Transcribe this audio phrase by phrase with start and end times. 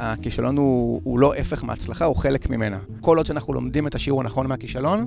[0.00, 2.78] הכישלון הוא, הוא לא הפך מההצלחה, הוא חלק ממנה.
[3.00, 5.06] כל עוד שאנחנו לומדים את השיעור הנכון מהכישלון,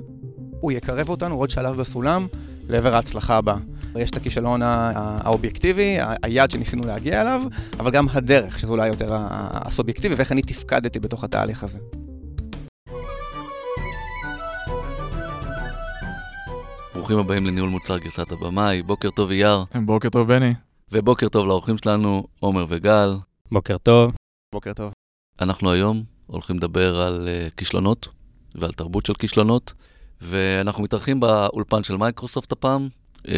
[0.60, 2.26] הוא יקרב אותנו עוד שלב בסולם
[2.68, 3.56] לעבר ההצלחה הבאה.
[3.96, 7.42] יש את הכישלון האובייקטיבי, היעד שניסינו להגיע אליו,
[7.78, 9.16] אבל גם הדרך, שזה אולי יותר
[9.52, 11.78] הסובייקטיבי, ואיך אני תפקדתי בתוך התהליך הזה.
[16.94, 19.64] ברוכים הבאים לניהול מוצר גרסת הבמאי, בוקר טוב אייר.
[19.84, 20.54] בוקר טוב בני.
[20.92, 23.16] ובוקר טוב לאורחים שלנו, עומר וגל.
[23.52, 24.12] בוקר טוב.
[24.52, 24.92] בוקר טוב.
[25.40, 28.08] אנחנו היום הולכים לדבר על uh, כישלונות
[28.54, 29.72] ועל תרבות של כישלונות,
[30.20, 33.28] ואנחנו מתארחים באולפן של מייקרוסופט הפעם, uh,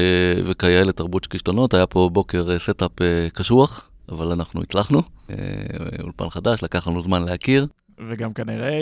[0.44, 5.02] וכיאה לתרבות של כישלונות, היה פה בוקר uh, setup uh, קשוח, אבל אנחנו הצלחנו.
[5.28, 5.32] Uh,
[6.02, 7.66] אולפן חדש, לקח לנו זמן להכיר.
[8.08, 8.72] וגם כנראה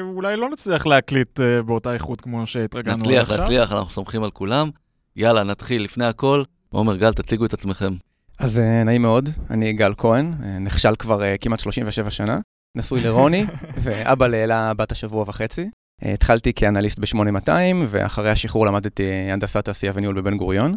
[0.00, 3.22] אולי לא נצליח להקליט באותה איכות כמו שהתרגלנו עכשיו.
[3.22, 4.70] נצליח, נצליח, אנחנו סומכים על כולם.
[5.16, 5.82] יאללה, נתחיל.
[5.82, 7.92] לפני הכל, עומר, גל, תציגו את עצמכם.
[8.38, 12.38] אז נעים מאוד, אני גל כהן, נכשל כבר כמעט 37 שנה,
[12.76, 13.44] נשוי לרוני,
[13.82, 15.70] ואבא לאלה בת השבוע וחצי.
[16.02, 17.50] התחלתי כאנליסט ב-8200,
[17.88, 20.74] ואחרי השחרור למדתי הנדסת תעשייה וניהול בבן גוריון,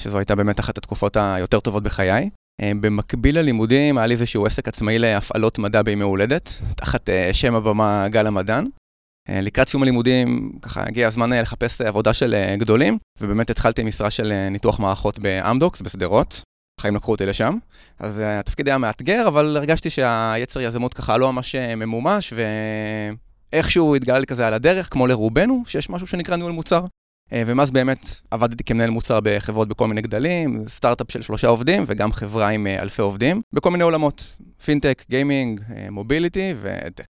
[0.00, 2.30] שזו הייתה באמת אחת התקופות היותר טובות בחיי.
[2.62, 8.26] במקביל ללימודים היה לי איזשהו עסק עצמאי להפעלות מדע בימי הולדת, תחת שם הבמה גל
[8.26, 8.66] המדען.
[9.28, 14.80] לקראת סיום הלימודים, ככה הגיע הזמן לחפש עבודה של גדולים, ובאמת התחלתי משרה של ניתוח
[14.80, 16.42] מערכות באמדוקס בשדרות.
[16.80, 17.54] החיים לקחו אותי לשם.
[17.98, 22.32] אז התפקיד היה מאתגר, אבל הרגשתי שהיצר יזמות ככה לא ממש ממומש,
[23.52, 26.84] ואיכשהו התגלה לי כזה על הדרך, כמו לרובנו, שיש משהו שנקרא ניהול מוצר.
[27.32, 32.48] ומאז באמת עבדתי כמנהל מוצר בחברות בכל מיני גדלים, סטארט-אפ של שלושה עובדים וגם חברה
[32.48, 37.04] עם אלפי עובדים, בכל מיני עולמות, פינטק, גיימינג, מוביליטי וטק.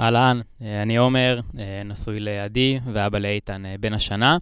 [0.00, 0.40] אהלן,
[0.82, 1.40] אני עומר,
[1.84, 4.36] נשוי לעדי ואבא לאיתן בן השנה.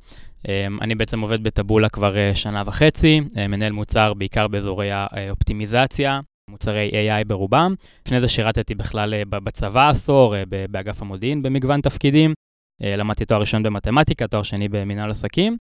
[0.81, 6.21] אני בעצם עובד בטבולה כבר שנה וחצי, מנהל מוצר בעיקר באזורי האופטימיזציה,
[6.51, 7.75] מוצרי AI ברובם.
[8.07, 10.35] לפני זה שירתתי בכלל בצבא עשור,
[10.71, 12.35] באגף המודיעין במגוון תפקידים.
[12.81, 15.57] למדתי תואר ראשון במתמטיקה, תואר שני במנהל עסקים,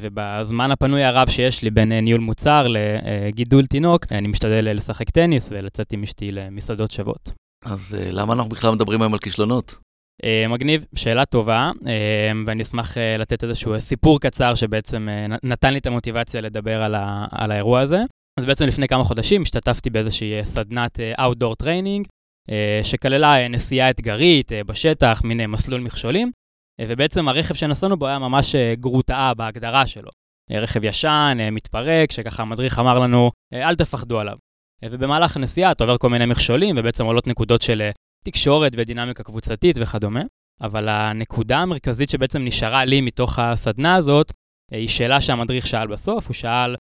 [0.00, 5.92] ובזמן הפנוי הרב שיש לי בין ניהול מוצר לגידול תינוק, אני משתדל לשחק טניס ולצאת
[5.92, 7.43] עם אשתי למסעדות שוות.
[7.64, 9.76] אז למה אנחנו בכלל מדברים היום על כישלונות?
[10.48, 11.70] מגניב, שאלה טובה,
[12.46, 15.08] ואני אשמח לתת איזשהו סיפור קצר שבעצם
[15.42, 17.98] נתן לי את המוטיבציה לדבר על, ה, על האירוע הזה.
[18.40, 22.08] אז בעצם לפני כמה חודשים השתתפתי באיזושהי סדנת Outdoor Training,
[22.82, 26.30] שכללה נסיעה אתגרית בשטח, מין מסלול מכשולים,
[26.80, 30.10] ובעצם הרכב שנסענו בו היה ממש גרוטאה בהגדרה שלו.
[30.50, 34.36] רכב ישן, מתפרק, שככה המדריך אמר לנו, אל תפחדו עליו.
[34.84, 37.90] ובמהלך הנסיעה אתה עובר כל מיני מכשולים, ובעצם עולות נקודות של
[38.24, 40.22] תקשורת ודינמיקה קבוצתית וכדומה,
[40.60, 44.32] אבל הנקודה המרכזית שבעצם נשארה לי מתוך הסדנה הזאת,
[44.70, 46.76] היא שאלה שהמדריך שאל בסוף, הוא שאל,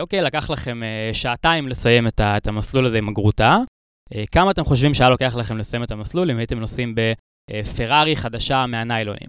[0.00, 0.80] אוקיי, לקח לכם
[1.12, 3.58] שעתיים לסיים את המסלול הזה עם הגרוטה,
[4.32, 9.28] כמה אתם חושבים שהיה לוקח לכם לסיים את המסלול אם הייתם נוסעים בפרארי חדשה מהניילונים?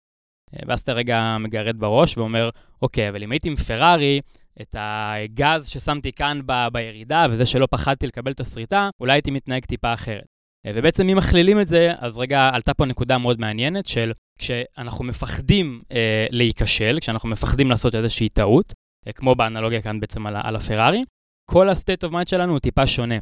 [0.65, 2.49] ואז אתה רגע מגרד בראש ואומר,
[2.81, 4.21] אוקיי, אבל אם הייתי עם פרארי,
[4.61, 9.65] את הגז ששמתי כאן ב- בירידה וזה שלא פחדתי לקבל את השריטה, אולי הייתי מתנהג
[9.65, 10.25] טיפה אחרת.
[10.67, 15.81] ובעצם אם מכלילים את זה, אז רגע עלתה פה נקודה מאוד מעניינת של כשאנחנו מפחדים
[15.91, 18.73] אה, להיכשל, כשאנחנו מפחדים לעשות איזושהי טעות,
[19.07, 21.03] אה, כמו באנלוגיה כאן בעצם על, על הפרארי,
[21.51, 23.15] כל ה-state of mind שלנו הוא טיפה שונה.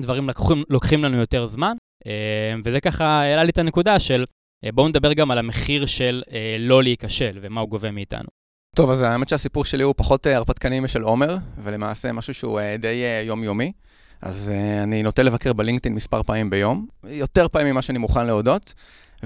[0.00, 1.76] דברים לוקחים, לוקחים לנו יותר זמן,
[2.06, 4.24] אה, וזה ככה העלה לי את הנקודה של
[4.64, 8.28] אה, בואו נדבר גם על המחיר של אה, לא להיכשל ומה הוא גובה מאיתנו.
[8.76, 13.72] טוב, אז האמת שהסיפור שלי הוא פחות הרפתקני משל עומר, ולמעשה משהו שהוא די יומיומי.
[14.22, 18.74] אז אני נוטה לבקר בלינקדאין מספר פעמים ביום, יותר פעמים ממה שאני מוכן להודות,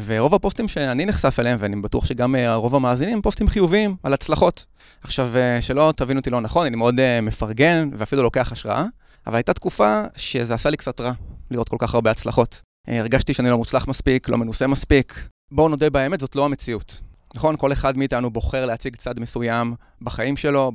[0.07, 4.67] ורוב הפוסטים שאני נחשף אליהם, ואני בטוח שגם רוב המאזינים, הם פוסטים חיוביים על הצלחות.
[5.03, 8.85] עכשיו, שלא תבינו אותי לא נכון, אני מאוד מפרגן ואפילו לוקח השראה,
[9.27, 11.13] אבל הייתה תקופה שזה עשה לי קצת רע
[11.51, 12.61] לראות כל כך הרבה הצלחות.
[12.89, 15.29] הרגשתי שאני לא מוצלח מספיק, לא מנוסה מספיק.
[15.53, 17.10] בואו נודה באמת, זאת לא המציאות.
[17.35, 17.57] נכון?
[17.57, 20.73] כל אחד מאיתנו בוחר להציג צד מסוים בחיים שלו,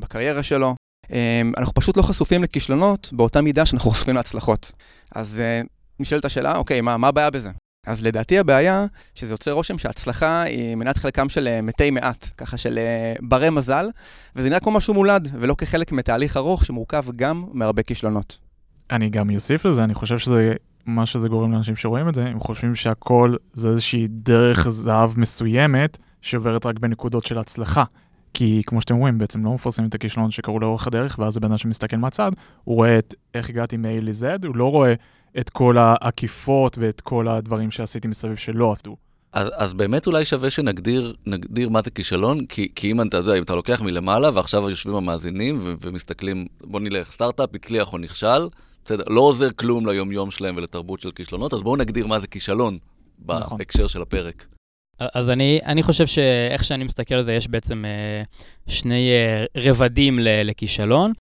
[0.00, 0.74] בקריירה שלו,
[1.56, 4.72] אנחנו פשוט לא חשופים לכישלונות באותה מידה שאנחנו חשופים להצלחות.
[5.14, 5.42] אז
[6.00, 7.50] נשאלת השאלה, אוקיי, מה, מה הבעיה בזה?
[7.86, 12.78] אז לדעתי הבעיה, שזה יוצר רושם שההצלחה היא מנת חלקם של מתי מעט, ככה של
[13.20, 13.88] ברי מזל,
[14.36, 18.38] וזה נראה כמו משהו מולד, ולא כחלק מתהליך ארוך שמורכב גם מהרבה כישלונות.
[18.90, 20.52] אני גם אוסיף לזה, אני חושב שזה
[20.88, 25.98] מה שזה גורם לאנשים שרואים את זה, הם חושבים שהכל זה איזושהי דרך זהב מסוימת
[26.22, 27.84] שעוברת רק בנקודות של הצלחה.
[28.34, 31.58] כי כמו שאתם רואים, בעצם לא מפרסמים את הכישלון שקרו לאורך הדרך, ואז הבן אדם
[31.58, 32.32] שמסתכל מהצד,
[32.64, 34.94] הוא רואה את איך הגעתי מ-A ל-Z, הוא לא רואה
[35.38, 38.96] את כל העקיפות ואת כל הדברים שעשיתי מסביב שלא עבדו.
[39.32, 43.34] אז, אז באמת אולי שווה שנגדיר נגדיר מה זה כישלון, כי, כי אם אתה יודע,
[43.34, 48.48] אם אתה לוקח מלמעלה ועכשיו יושבים המאזינים ו- ומסתכלים, בוא נלך, סטארט-אפ הצליח או נכשל,
[48.84, 52.78] בסדר, לא עוזר כלום ליומיום שלהם ולתרבות של כישלונות, אז בואו נגדיר מה זה כישלון
[53.28, 53.58] נכון.
[53.58, 54.46] בהקשר של הפרק.
[54.98, 58.22] אז אני, אני חושב שאיך שאני מסתכל על זה, יש בעצם אה,
[58.68, 61.12] שני אה, רבדים ל, לכישלון.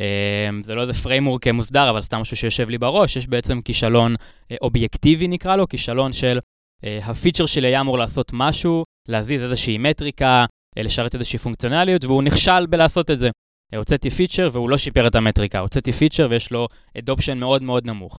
[0.00, 3.16] אה, זה לא איזה framework מוסדר, אבל סתם משהו שיושב לי בראש.
[3.16, 4.14] יש בעצם כישלון
[4.50, 6.38] אה, אובייקטיבי, נקרא לו, כישלון של
[6.84, 10.44] אה, ה feature שלי היה אמור לעשות משהו, להזיז איזושהי מטריקה,
[10.78, 13.30] אה, לשרת איזושהי פונקציונליות, והוא נכשל בלעשות את זה.
[13.76, 18.16] הוצאתי feature והוא לא שיפר את המטריקה, הוצאתי feature ויש לו adoption מאוד מאוד נמוך.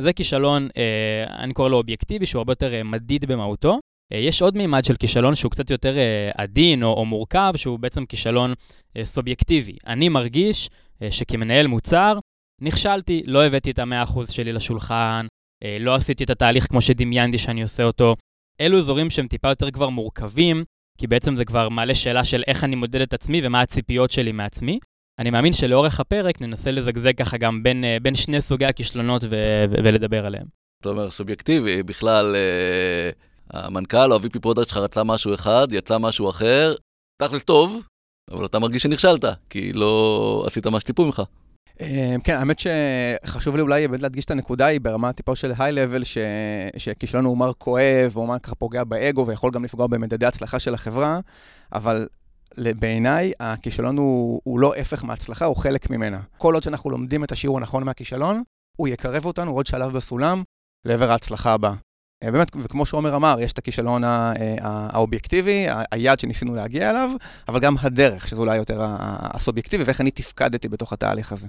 [0.00, 3.78] זה כישלון, אה, אני קורא לו אובייקטיבי, שהוא הרבה יותר אה, מדיד במהותו.
[4.12, 5.96] אה, יש עוד מימד של כישלון שהוא קצת יותר
[6.36, 8.54] עדין או, מורכב, שהוא בעצם כישלון
[9.02, 9.76] סובייקטיבי.
[9.86, 10.70] אני מרגיש
[11.10, 12.18] שכמנהל מוצר,
[12.62, 15.26] נכשלתי, לא הבאתי את המאה אחוז שלי לשולחן,
[15.80, 18.14] לא עשיתי את התהליך כמו שדמיינתי שאני עושה אותו.
[18.60, 20.64] אלו אזורים שהם טיפה יותר כבר מורכבים,
[20.98, 24.32] כי בעצם זה כבר מעלה שאלה של איך אני מודד את עצמי ומה הציפיות שלי
[24.32, 24.78] מעצמי.
[25.18, 29.64] אני מאמין שלאורך הפרק ננסה לזגזג ככה גם בין, אה, בין שני סוגי הכישלונות ו-
[29.70, 30.46] ו- ולדבר עליהם.
[30.80, 33.10] אתה אומר סובייקטיבי, בכלל אה,
[33.50, 36.74] המנכ"ל או ה-VP product שלך רצה משהו אחד, יצא משהו אחר,
[37.22, 37.82] תכלס טוב,
[38.30, 41.22] אבל אתה מרגיש שנכשלת, כי לא עשית מה שציפו ממך.
[41.80, 45.76] אה, כן, האמת שחשוב לי אולי באמת להדגיש את הנקודה היא ברמה טיפה של high
[45.76, 46.02] level,
[46.76, 50.74] שכישלון הוא אומר כואב, או אומר ככה פוגע באגו, ויכול גם לפגוע במדדי הצלחה של
[50.74, 51.20] החברה,
[51.72, 52.06] אבל
[52.78, 56.20] בעיניי הכישלון הוא, הוא לא הפך מההצלחה, הוא חלק ממנה.
[56.38, 58.42] כל עוד שאנחנו לומדים את השיעור הנכון מהכישלון,
[58.76, 60.42] הוא יקרב אותנו עוד שלב בסולם
[60.84, 61.74] לעבר ההצלחה הבאה.
[62.22, 67.10] אה, באמת, וכמו שעומר אמר, יש את הכישלון הא- האובייקטיבי, היעד שניסינו להגיע אליו,
[67.48, 68.80] אבל גם הדרך, שזה אולי יותר
[69.20, 71.46] הסובייקטיבי, ואיך אני תפקדתי בתוך התהליך הזה.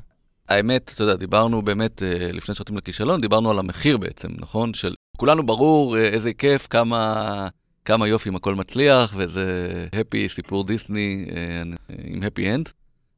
[0.50, 4.74] האמת, אתה יודע, דיברנו באמת, אה, לפני שיוצאים לכישלון, דיברנו על המחיר בעצם, נכון?
[4.74, 7.48] של כולנו ברור אה, איזה כיף, כמה,
[7.88, 11.62] כמה יופי אם הכל מצליח, וזה happy, סיפור דיסני אה,
[12.04, 12.70] עם happy end.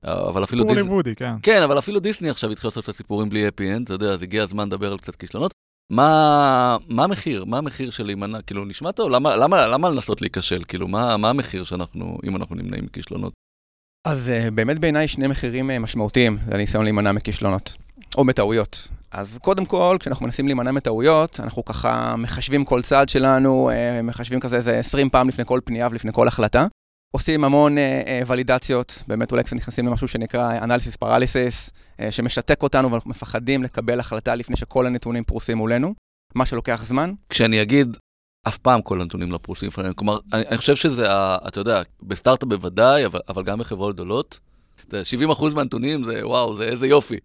[0.04, 0.89] אבל אפילו סיפור דיסני...
[0.89, 1.33] הוליוודי, כן.
[1.42, 4.21] כן, אבל אפילו דיסני עכשיו התחיל לעשות את הסיפורים בלי happy end, אתה יודע, אז
[4.24, 5.51] הגיע הזמן לדבר על קצת כישלונות.
[5.92, 7.45] מה, מה המחיר?
[7.45, 8.42] מה המחיר של להימנע?
[8.42, 10.63] כאילו, נשמע טוב, למה, למה, למה לנסות להיכשל?
[10.68, 13.33] כאילו, מה, מה המחיר שאנחנו, אם אנחנו נמנעים מכישלונות?
[14.07, 17.75] אז uh, באמת בעיניי שני מחירים uh, משמעותיים לניסיון להימנע מכישלונות,
[18.18, 18.88] או מטעויות.
[19.11, 24.39] אז קודם כל, כשאנחנו מנסים להימנע מטעויות, אנחנו ככה מחשבים כל צעד שלנו, uh, מחשבים
[24.39, 26.67] כזה איזה 20 פעם לפני כל פנייה ולפני כל החלטה.
[27.11, 27.79] עושים המון uh,
[28.27, 33.63] uh, ולידציות, באמת אולי קצת נכנסים למשהו שנקרא אנליסיס פרליסיס, uh, שמשתק אותנו ואנחנו מפחדים
[33.63, 35.94] לקבל החלטה לפני שכל הנתונים פרוסים מולנו,
[36.35, 37.13] מה שלוקח זמן.
[37.29, 37.97] כשאני אגיד,
[38.47, 39.95] אף פעם כל הנתונים לא פרוסים לפנינו.
[39.95, 41.07] כלומר, אני, אני חושב שזה,
[41.47, 44.39] אתה יודע, בסטארט-אפ בוודאי, אבל, אבל גם בחברות גדולות,
[44.88, 47.17] אתה יודע, 70% מהנתונים זה וואו, זה איזה יופי.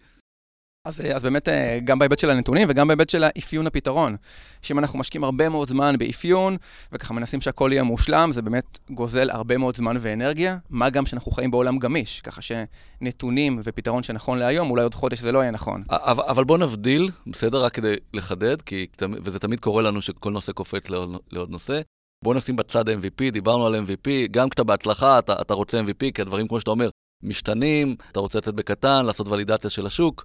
[0.89, 4.17] אז, אז באמת, אה, גם בהיבט של הנתונים וגם בהיבט של האפיון הפתרון.
[4.63, 6.57] שאם אנחנו משקיעים הרבה מאוד זמן באפיון,
[6.93, 11.33] וככה מנסים שהכל יהיה מושלם, זה באמת גוזל הרבה מאוד זמן ואנרגיה, מה גם שאנחנו
[11.33, 15.83] חיים בעולם גמיש, ככה שנתונים ופתרון שנכון להיום, אולי עוד חודש זה לא יהיה נכון.
[15.91, 17.65] אבל, אבל בוא נבדיל, בסדר?
[17.65, 18.87] רק כדי לחדד, כי,
[19.25, 21.81] וזה תמיד קורה לנו שכל נושא קופץ לעוד, לעוד נושא.
[22.25, 26.23] בוא נשים בצד MVP, דיברנו על MVP, גם כשאתה בהצלחה, אתה, אתה רוצה MVP, כי
[26.23, 26.89] הדברים, כמו שאתה אומר,
[27.23, 30.25] משתנים, אתה רוצה לתת בקטן, לעשות ולידציה של השוק.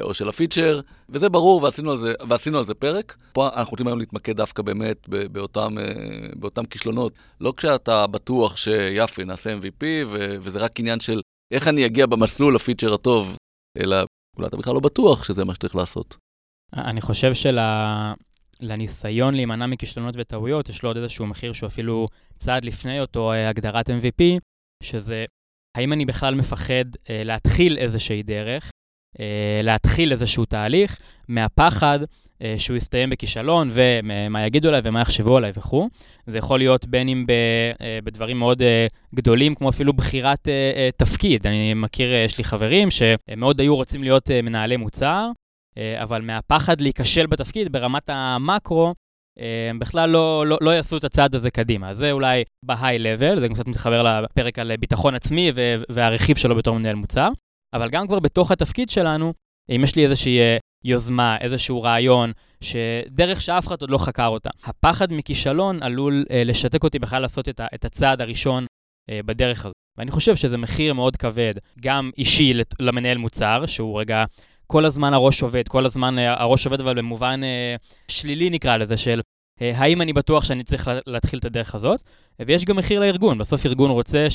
[0.00, 3.16] או של הפיצ'ר, וזה ברור, ועשינו על זה, ועשינו על זה פרק.
[3.32, 5.74] פה אנחנו רוצים היום להתמקד דווקא באמת באותם,
[6.36, 7.12] באותם כישלונות.
[7.40, 11.20] לא כשאתה בטוח שיפי, נעשה MVP, ו- וזה רק עניין של
[11.52, 13.36] איך אני אגיע במסלול לפיצ'ר הטוב,
[13.78, 13.96] אלא
[14.36, 16.16] אולי אתה בכלל לא בטוח שזה מה שצריך לעשות.
[16.74, 17.32] אני חושב
[18.60, 23.88] שלניסיון להימנע מכישלונות וטעויות, יש לו עוד איזשהו מחיר שהוא אפילו צעד לפני אותו הגדרת
[23.90, 24.22] MVP,
[24.82, 25.24] שזה
[25.76, 28.70] האם אני בכלל מפחד אה, להתחיל איזושהי דרך,
[29.62, 30.98] להתחיל איזשהו תהליך
[31.28, 35.88] מהפחד uh, שהוא יסתיים בכישלון ומה יגידו עליי ומה יחשבו עליי וכו'.
[36.26, 38.62] זה יכול להיות בין אם uh, בדברים מאוד
[39.14, 40.48] גדולים, כמו אפילו בחירת
[40.96, 41.46] תפקיד.
[41.46, 45.30] אני מכיר, יש לי חברים שמאוד היו רוצים להיות מנהלי מוצר,
[46.02, 48.94] אבל מהפחד להיכשל בתפקיד ברמת המקרו,
[49.70, 51.94] הם בכלל לא, לא, לא יעשו את הצעד הזה קדימה.
[51.94, 55.52] זה אולי בהיי-לבל, זה קצת מתחבר לפרק על ביטחון עצמי
[55.88, 57.28] והרכיב שלו בתור מנהל מוצר.
[57.74, 59.32] אבל גם כבר בתוך התפקיד שלנו,
[59.76, 60.38] אם יש לי איזושהי
[60.84, 66.84] יוזמה, איזשהו רעיון, שדרך שאף אחד עוד לא חקר אותה, הפחד מכישלון עלול אה, לשתק
[66.84, 68.66] אותי בכלל לעשות את, ה, את הצעד הראשון
[69.10, 69.72] אה, בדרך הזו.
[69.98, 74.24] ואני חושב שזה מחיר מאוד כבד, גם אישי למנהל מוצר, שהוא רגע,
[74.66, 77.76] כל הזמן הראש עובד, כל הזמן אה, הראש עובד, אבל במובן אה,
[78.08, 79.20] שלילי נקרא לזה, של
[79.62, 82.02] אה, האם אני בטוח שאני צריך להתחיל את הדרך הזאת?
[82.40, 84.26] ויש גם מחיר לארגון, בסוף ארגון רוצה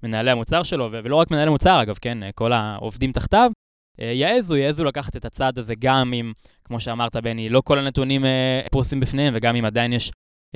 [0.00, 3.50] שמנהלי המוצר שלו, ולא רק מנהלי מוצר אגב, כן, כל העובדים תחתיו,
[3.98, 6.32] יעזו, יעזו לקחת את הצעד הזה גם אם,
[6.64, 8.24] כמו שאמרת בני, לא כל הנתונים
[8.70, 10.10] פרוסים בפניהם, וגם אם עדיין יש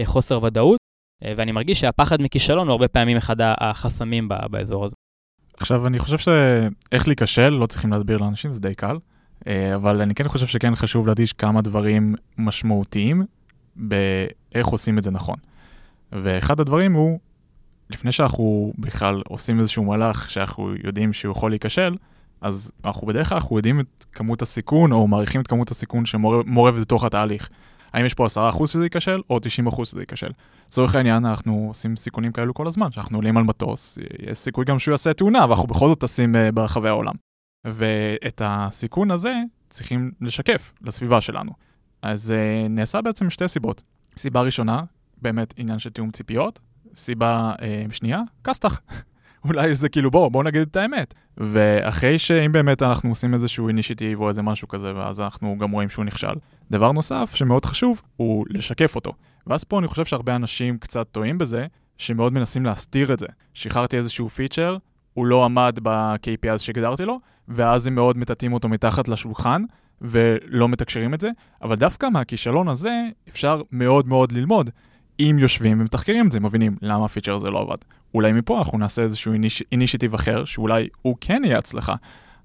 [0.05, 0.79] חוסר ודאות,
[1.25, 4.95] ואני מרגיש שהפחד מכישלון הוא הרבה פעמים אחד החסמים באזור הזה.
[5.57, 8.97] עכשיו, אני חושב שאיך להיכשל, לא צריכים להסביר לאנשים, זה די קל.
[9.47, 13.23] אה, אבל אני כן חושב שכן חשוב להדגיש כמה דברים משמעותיים
[13.77, 15.37] באיך עושים את זה נכון.
[16.13, 17.19] ואחד הדברים הוא,
[17.91, 21.97] לפני שאנחנו בכלל עושים איזשהו מהלך שאנחנו יודעים שהוא יכול להיכשל,
[22.41, 26.81] אז אנחנו בדרך כלל אנחנו יודעים את כמות הסיכון, או מעריכים את כמות הסיכון שמעורבת
[26.81, 27.49] בתוך התהליך.
[27.93, 29.39] האם יש פה 10% שזה ייכשל, או
[29.71, 30.31] 90% שזה ייכשל.
[30.67, 34.79] לצורך העניין, אנחנו עושים סיכונים כאלו כל הזמן, שאנחנו עולים על מטוס, יש סיכוי גם
[34.79, 37.15] שהוא יעשה תאונה, ואנחנו בכל זאת טסים אה, ברחבי העולם.
[37.67, 39.35] ואת הסיכון הזה
[39.69, 41.53] צריכים לשקף לסביבה שלנו.
[42.03, 43.83] אז uh, נעשה בעצם שתי סיבות.
[44.17, 44.83] סיבה ראשונה,
[45.23, 46.59] באמת עניין של תיאום ציפיות.
[46.95, 48.81] סיבה uh, שנייה, כסת"ח.
[49.45, 51.15] אולי זה כאילו בוא, בוא נגיד את האמת.
[51.37, 55.91] ואחרי שאם באמת אנחנו עושים איזשהו אינישיטיב או איזה משהו כזה, ואז אנחנו גם רואים
[55.91, 56.35] שהוא נכשל.
[56.71, 59.13] דבר נוסף שמאוד חשוב הוא לשקף אותו.
[59.47, 61.67] ואז פה אני חושב שהרבה אנשים קצת טועים בזה,
[61.99, 63.27] שמאוד מנסים להסתיר את זה.
[63.55, 64.77] שחררתי איזשהו פיצ'ר,
[65.15, 69.63] הוא לא עמד ב-KPI שהגדרתי לו, ואז הם מאוד מטאטאים אותו מתחת לשולחן,
[70.01, 71.31] ולא מתקשרים את זה,
[71.63, 72.95] אבל דווקא מהכישלון הזה
[73.29, 74.71] אפשר מאוד מאוד ללמוד.
[75.31, 77.77] אם יושבים ומתחקרים את זה, מבינים למה ה feature הזה לא עבד.
[78.15, 79.33] אולי מפה אנחנו נעשה איזשהו
[79.73, 81.95] initiative אחר, שאולי הוא כן יהיה הצלחה.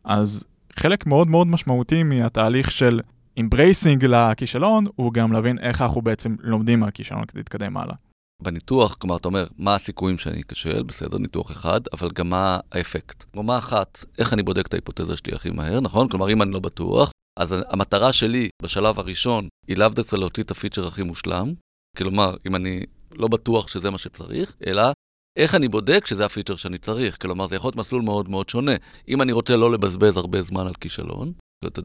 [0.04, 3.00] אז חלק מאוד מאוד משמעותי מהתהליך של
[3.40, 7.96] embracing לכישלון, הוא גם להבין איך אנחנו בעצם לומדים מהכישלון כדי להתקדם הלאה.
[8.44, 13.24] בניתוח, כלומר, אתה אומר, מה הסיכויים שאני אכשל, בסדר, ניתוח אחד, אבל גם מה האפקט.
[13.24, 16.10] כלומר, מה אחת, איך אני בודק את ההיפותזה שלי הכי מהר, נכון?
[16.10, 20.52] כלומר, אם אני לא בטוח, אז המטרה שלי בשלב הראשון היא לאו דווקא להוציא את
[20.52, 21.54] הפיצ'ר הכי מושלם,
[21.98, 24.84] כלומר, אם אני לא בטוח שזה מה שצריך, אלא
[25.38, 27.18] איך אני בודק שזה הפיצ'ר שאני צריך.
[27.22, 28.72] כלומר, זה יכול להיות מסלול מאוד מאוד שונה.
[29.08, 31.32] אם אני רוצה לא לבזבז הרבה זמן על כישלון,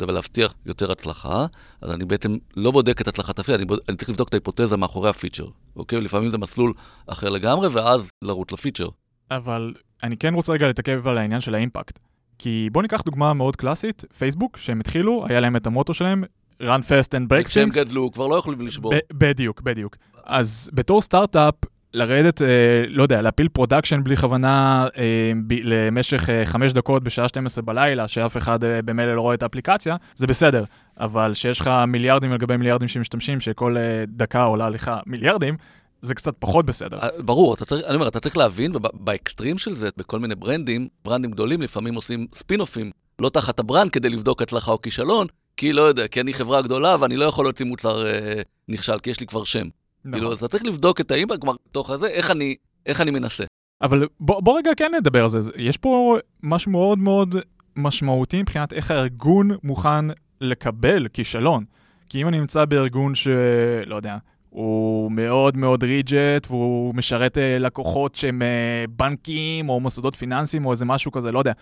[0.09, 1.47] ולהבטיח יותר הצלחה,
[1.81, 3.79] אז אני בעצם לא בודק את הצלחת ה feature, אני, בוד...
[3.89, 6.01] אני צריך לבדוק את ההיפותזה מאחורי ה feature, אוקיי?
[6.01, 6.73] לפעמים זה מסלול
[7.07, 8.89] אחר לגמרי, ואז לרוץ ל feature.
[9.31, 11.99] אבל אני כן רוצה רגע להתעכב על העניין של ה impact.
[12.39, 16.25] כי בוא ניקח דוגמה מאוד קלאסית, פייסבוק, שהם התחילו, היה להם את המוטו שלהם,
[16.63, 17.47] run fast and break things.
[17.47, 18.93] וכשהם גדלו, כבר לא יכולים לשבור.
[19.13, 19.97] בדיוק, בדיוק.
[20.25, 21.55] אז בתור סטארט-אפ,
[21.95, 22.49] לרדת, אה,
[22.89, 28.09] לא יודע, להפיל production בלי כוונה אה, ב, למשך אה, חמש דקות בשעה 12 בלילה,
[28.09, 30.65] שאף אחד אה, במילא לא רואה את האפליקציה, זה בסדר.
[31.01, 35.57] אבל שיש לך מיליארדים על גבי מיליארדים שמשתמשים, שכל אה, דקה עולה לך מיליארדים,
[36.03, 36.99] זה קצת פחות בסדר.
[36.99, 40.89] אה, ברור, אתה צריך, אני אומר, אתה צריך להבין, באקסטרים של זה, בכל מיני brandים,
[41.05, 45.73] brandים גדולים לפעמים עושים spin-offים, לא תחת ה brand כדי לבדוק הצלחה או כישלון, כי
[45.73, 49.21] לא יודע, כי אני חברה גדולה ואני לא יכול להוציא מוצר אה, נכשל, כי יש
[49.21, 49.67] לי כבר שם.
[50.05, 50.13] נכון.
[50.13, 52.57] כאילו, אז אתה צריך לבדוק את ה impact, כלומר, בתוך הזה, איך אני,
[52.87, 53.45] איך אני מנסה.
[53.83, 55.51] אבל בוא, בוא רגע כן נדבר על זה.
[55.57, 57.35] יש פה משהו מאוד מאוד
[57.77, 60.05] משמעותי מבחינת איך הארגון מוכן
[60.41, 61.65] לקבל כישלון.
[62.09, 64.17] כי אם אני נמצא בארגון שלא יודע,
[64.53, 70.73] הוא מאוד מאוד ריג'ט, והוא משרת אה, לקוחות שהם אה, בנקים או מוסדות פיננסיים או
[70.73, 71.53] איזה משהו כזה, לא יודע,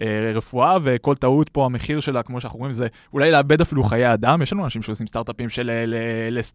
[0.00, 4.14] אה, רפואה, וכל טעות פה, המחיר שלה, כמו שאנחנו רואים, זה אולי לאבד אפילו חיי
[4.14, 4.42] אדם.
[4.42, 5.70] יש לנו אנשים שעושים סטארט-אפים של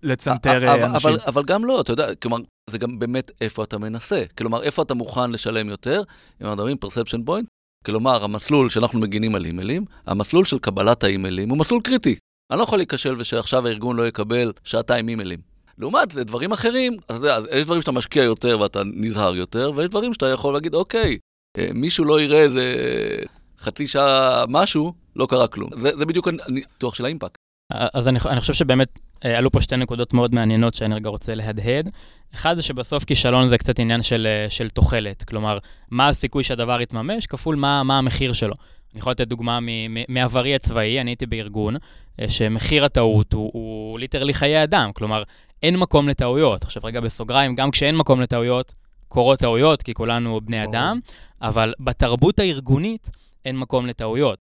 [0.04, 1.10] לצנתר אנשים.
[1.10, 2.38] אבל, אבל גם לא, אתה יודע, כלומר,
[2.70, 4.24] זה גם באמת איפה אתה מנסה.
[4.38, 6.02] כלומר, איפה אתה מוכן לשלם יותר,
[6.42, 7.46] אם אנחנו מדברים perception point,
[7.86, 12.16] כלומר, המסלול שאנחנו מגינים על אימיילים, המסלול של קבלת האימיילים הוא מסלול קריטי.
[12.52, 15.55] אני לא יכול להיכשל ושעכשיו הארגון לא יקבל שעתיים אימיילים.
[15.78, 19.90] לעומת זה, דברים אחרים, אתה יודע, יש דברים שאתה משקיע יותר ואתה נזהר יותר, ויש
[19.90, 21.18] דברים שאתה יכול להגיד, אוקיי,
[21.58, 22.76] אה, מישהו לא יראה איזה
[23.60, 25.70] חצי שעה משהו, לא קרה כלום.
[25.78, 27.38] זה, זה בדיוק הניתוח של האימפקט.
[27.70, 31.36] אז אני, אני חושב שבאמת אה, עלו פה שתי נקודות מאוד מעניינות שאני רגע רוצה
[31.36, 31.90] להדהד.
[32.36, 35.58] אחד זה שבסוף כישלון זה קצת עניין של, אה, של תוחלת, כלומר,
[35.92, 38.54] מה הסיכוי שהדבר יתממש כפול מה, מה המחיר שלו.
[38.94, 39.60] אני יכול לתת דוגמה
[40.10, 41.76] מעברי הצבאי, אני הייתי בארגון,
[42.28, 45.24] שמחיר הטעות הוא, הוא ליטרלי חיי אדם, כלומר,
[45.66, 46.64] אין מקום לטעויות.
[46.64, 48.74] עכשיו רגע בסוגריים, גם כשאין מקום לטעויות,
[49.08, 51.00] קורות טעויות, כי כולנו בני אדם,
[51.42, 53.10] אבל בתרבות הארגונית
[53.46, 54.40] אין מקום לטעויות.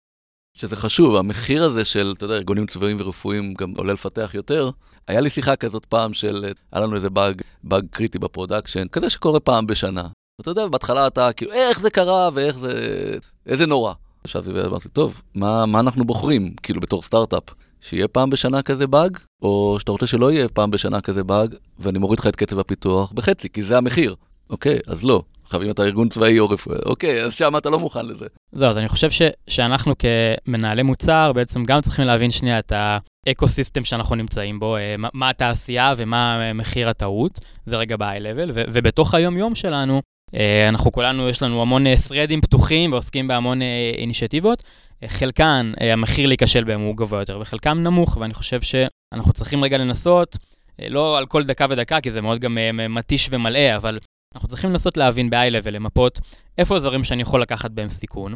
[0.57, 4.69] שזה חשוב, המחיר הזה של, אתה יודע, ארגונים צבאיים ורפואיים גם עולה לפתח יותר.
[5.07, 9.09] היה לי שיחה כזאת פעם של, היה לנו איזה באג, באג קריטי ב production, כזה
[9.09, 10.07] שקורה פעם בשנה.
[10.41, 12.73] אתה יודע, בהתחלה אתה כאילו, איך זה קרה ואיך זה,
[13.45, 13.93] איזה נורא.
[14.25, 17.43] ישבתי ואמרתי, טוב, מה, מה אנחנו בוחרים, כאילו, בתור סטארט-אפ?
[17.81, 21.99] שיהיה פעם בשנה כזה באג, או שאתה רוצה שלא יהיה פעם בשנה כזה באג, ואני
[21.99, 24.15] מוריד לך את קצב הפיתוח בחצי, כי זה המחיר.
[24.49, 25.21] אוקיי, אז לא.
[25.49, 28.25] חוץ מאם אתה ארגון צבאי או רפואי, אוקיי, אז שם אתה לא מוכן לזה.
[28.51, 32.73] זהו, אז אני חושב ש, שאנחנו כמנהלי מוצר בעצם גם צריכים להבין שנייה את
[33.27, 39.55] האקו-סיסטם שאנחנו נמצאים בו, אה, מה, התעשייה ומה מחיר הטעות, זה רגע ב-high-level, ובתוך היום-יום
[39.55, 39.99] שלנו, אה,
[40.69, 43.59] אנחנו כולנו, יש לנו המון threadים פתוחים ועוסקים בהמון
[43.97, 44.63] אינישטיבות.
[45.07, 50.37] חלקן, המחיר להיכשל בהם הוא גבוה יותר, וחלקם נמוך, ואני חושב שאנחנו צריכים רגע לנסות,
[50.89, 52.57] לא על כל דקה ודקה, כי זה מאוד גם
[52.89, 53.99] מתיש ומלאה, אבל
[54.35, 56.19] אנחנו צריכים לנסות להבין ב-high-level, למפות
[56.57, 58.33] איפה הדברים שאני יכול לקחת בהם סיכון,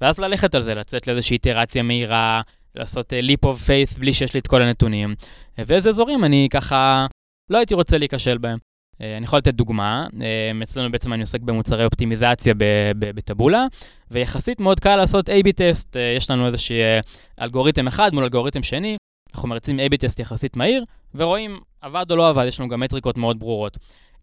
[0.00, 2.40] ואז ללכת על זה, לצאת לאיזושהי איטרציה מהירה,
[2.74, 5.14] לעשות leap of faith בלי שיש לי את כל הנתונים,
[5.58, 7.06] ואיזה אזורים אני ככה
[7.50, 8.58] לא הייתי רוצה להיכשל בהם.
[9.02, 10.06] אני יכול לתת דוגמה,
[10.62, 12.54] אצלנו בעצם אני עוסק במוצרי אופטימיזציה
[12.98, 13.66] בטבולה,
[14.10, 16.76] ויחסית מאוד קל לעשות A-B טסט, יש לנו איזשהו
[17.40, 18.96] אלגוריתם אחד מול אלגוריתם שני,
[19.34, 23.16] אנחנו מריצים A-B טסט יחסית מהיר, ורואים עבד או לא עבד, יש לנו גם מטריקות
[23.16, 23.78] מאוד ברורות.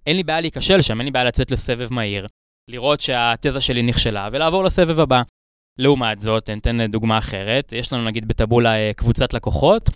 [0.07, 2.27] אין לי בעיה להיכשל שם, אין לי בעיה לצאת לסבב מהיר,
[2.69, 5.21] לראות שהתזה שלי נכשלה ולעבור לסבב הבא.
[5.79, 9.89] לעומת זאת, ניתן דוגמה אחרת, יש לנו נגיד בטבולה אה, קבוצת לקוחות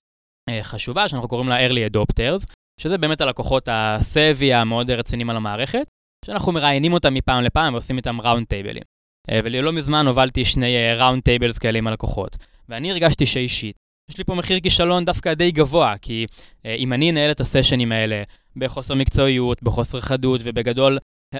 [0.49, 2.45] אה, חשובה שאנחנו קוראים לה early adopters,
[2.79, 5.87] שזה באמת הלקוחות ה savvy המאוד רציניים על המערכת,
[6.25, 8.83] שאנחנו מראיינים אותם מפעם לפעם ועושים איתם round tableים.
[9.29, 12.37] אה, ולא מזמן הובלתי שני round tables כאלה עם הלקוחות,
[12.69, 13.75] ואני הרגשתי שאישית,
[14.11, 16.25] יש לי פה מחיר כישלון דווקא די גבוה, כי
[16.65, 18.23] אם אני אנהל את ה sessionים האלה
[18.55, 20.97] בחוסר מקצועיות, בחוסר חדות, ובגדול,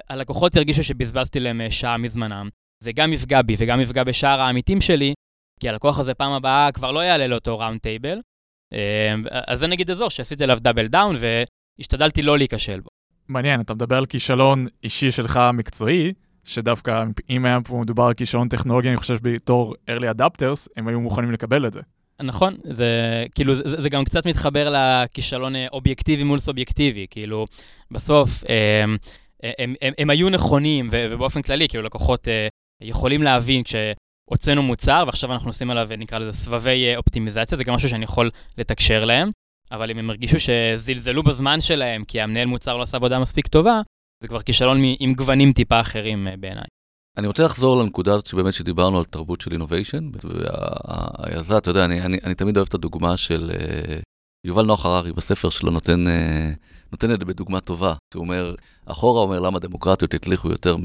[0.08, 2.48] הלקוחות ירגישו שבזבזתי להם שעה מזמנם.
[2.82, 5.14] זה גם יפגע בי וגם יפגע בשאר העמיתים שלי,
[5.60, 8.20] כי הלקוח הזה פעם הבאה כבר לא יעלה לאותו round table.
[9.46, 11.16] אז זה נגיד אזור שעשיתי עליו double down
[11.78, 12.88] והשתדלתי לא להיכשל בו.
[13.28, 16.12] מעניין, אתה מדבר על כישלון אישי שלך מקצועי,
[16.44, 21.00] שדווקא אם היה פה מדובר על כישלון טכנולוגי, אני חושב בתור early adopters, הם היו
[21.00, 21.80] מוכנים לקבל את זה.
[22.22, 27.46] נכון, זה כאילו, זה, זה גם קצת מתחבר לכישלון אה, אובייקטיבי מול סובייקטיבי, כאילו,
[27.90, 28.96] בסוף הם,
[29.42, 32.48] הם, הם, הם, הם היו נכונים, ובאופן כללי, כאילו, לקוחות אה,
[32.80, 33.62] יכולים להבין
[34.26, 38.04] כשהוצאנו מוצר, ועכשיו אנחנו עושים עליו, נקרא לזה, סבבי אה, אופטימיזציה, זה גם משהו שאני
[38.04, 39.30] יכול לתקשר להם,
[39.72, 43.80] אבל אם הם הרגישו שזלזלו בזמן שלהם, כי המנהל מוצר לא עשה עבודה מספיק טובה,
[44.22, 46.64] זה כבר כישלון עם גוונים טיפה אחרים בעיניי.
[47.18, 52.02] אני רוצה לחזור לנקודה הזאת שבאמת שדיברנו על תרבות של אינוביישן, והיזת, אתה יודע, אני,
[52.02, 54.02] אני, אני תמיד אוהב את הדוגמה של uh,
[54.44, 56.10] יובל נוח הררי בספר שלו נותן, uh,
[56.92, 58.54] נותן את זה בדוגמה טובה, כי הוא אומר,
[58.86, 60.76] אחורה אומר למה דמוקרטיות הצליחו יותר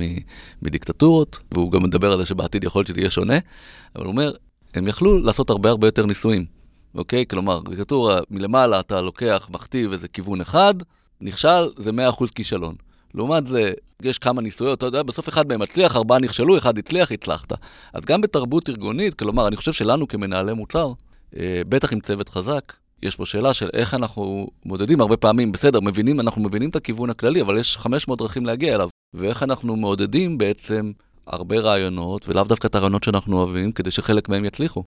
[0.62, 3.38] מדיקטטורות, והוא גם מדבר על זה שבעתיד יכול להיות שזה יהיה שונה,
[3.96, 4.32] אבל הוא אומר,
[4.74, 6.46] הם יכלו לעשות הרבה הרבה יותר ניסויים,
[6.96, 7.26] אוקיי?
[7.30, 10.74] כלומר, דיקטטורה מלמעלה אתה לוקח, מכתיב איזה כיוון אחד,
[11.22, 12.76] נכשל, זה 100% כישלון.
[13.14, 17.12] לעומת זה, יש כמה ניסויות, אתה יודע, בסוף אחד מהם מצליח, ארבעה נכשלו, אחד הצליח,
[17.12, 17.54] הצלחת.
[17.94, 20.94] אז גם בתרבות ארגונית, כלומר, אני חושב שלנו כמנהלי מוצר,
[21.38, 25.80] אה, בטח עם צוות חזק, יש פה שאלה של איך אנחנו מודדים, הרבה פעמים, בסדר,
[25.80, 28.90] מבינים, אנחנו מבינים את הכיוון הכללי, אבל יש 500 דרכים להגיע אליו.
[29.14, 30.92] ואיך אנחנו מעודדים בעצם
[31.28, 34.84] הרבה רעיונות, ולאו דווקא את הרעיונות שאנחנו אוהבים, כדי שחלק מהם יצליחו.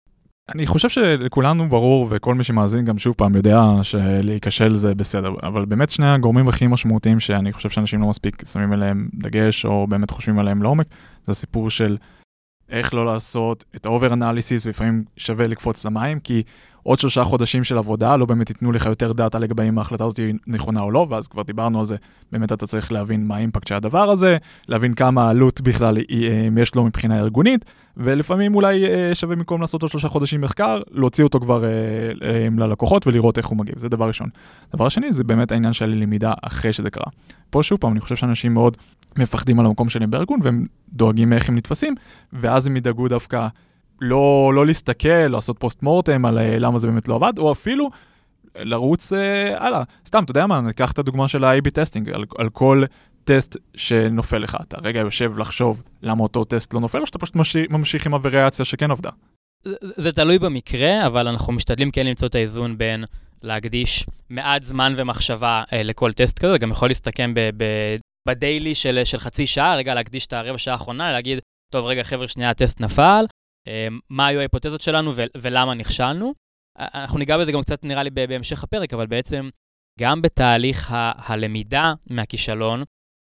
[0.56, 5.66] אני חושב שלכולנו ברור, וכל מי שמאזין גם שוב פעם יודע שלהיכשל זה בסדר, אבל
[5.66, 10.12] באמת שני הגורמים הכי משמעותיים שאני חושב שאנשים לא מספיק שמים עליהם דגש, או באמת
[10.12, 10.88] חושבים עליהם לעומק,
[11.26, 11.98] זה הסיפור של
[12.70, 16.44] איך לא לעשות את ה over analysis, ולפעמים שווה לקפוץ למים, כי
[16.90, 20.18] עוד שלושה חודשים של עבודה לא באמת ייתנו לך יותר data לגבי אם ההחלטה הזאת
[20.18, 21.96] היא נכונה או לא, ואז כבר דיברנו על זה,
[22.32, 26.62] באמת אתה צריך להבין מה ה impact של הדבר הזה, להבין כמה עלות בכלל אה,
[26.62, 27.66] יש לו מבחינה ארגונית,
[27.98, 31.70] ולפעמים אולי אה, שווה במקום לעשות עוד שלושה חודשים מחקר, להוציא אותו כבר אה,
[32.58, 34.30] ללקוחות ולראות איך הוא מגיב, זה דבר ראשון.
[34.76, 37.08] דבר שני זה באמת העניין של למידה אחרי שזה קרה.
[37.50, 38.78] פה שוב פעם, אני חושב שאנשים מאוד
[39.18, 41.96] מפחדים על המקום שלהם בארגון, והם דואגים מאיך הם נתפסים,
[42.34, 43.48] ואז הם ידאגו דווקא
[44.02, 47.90] לא, לא להסתכל, לעשות post mortem על אה, למה זה באמת לא עבד, או אפילו
[48.56, 49.84] לרוץ אה, הלאה.
[50.06, 52.84] סתם, אתה יודע מה, ניקח את הדוגמה של ה-AB testing, על, על כל
[53.24, 54.58] טסט שנופל לך.
[54.62, 58.14] אתה רגע יושב לחשוב למה אותו טסט לא נופל, או שאתה פשוט ממשיך, ממשיך עם
[58.14, 59.10] הווריאציה שכן עבדה.
[59.64, 63.06] זה, זה תלוי במקרה, אבל אנחנו משתדלים כן למצוא את האיזון בין
[63.44, 67.64] להקדיש מעט זמן ומחשבה אה, לכל טסט כזה, זה גם יכול להסתכם ב, ב,
[68.28, 71.40] בדיילי של, של חצי שעה, רגע להקדיש את הרבע שעה האחרונה, להגיד,
[71.72, 73.26] טוב, רגע, חבר'ה, שנייה, הטסט נפל,
[74.10, 76.34] מה היו ההיפותזות שלנו ולמה נכשלנו.
[76.78, 79.50] אנחנו ניגע בזה גם קצת, נראה לי, בהמשך הפרק, אבל בעצם
[80.00, 82.84] גם בתהליך ה- הלמידה מהכישלון,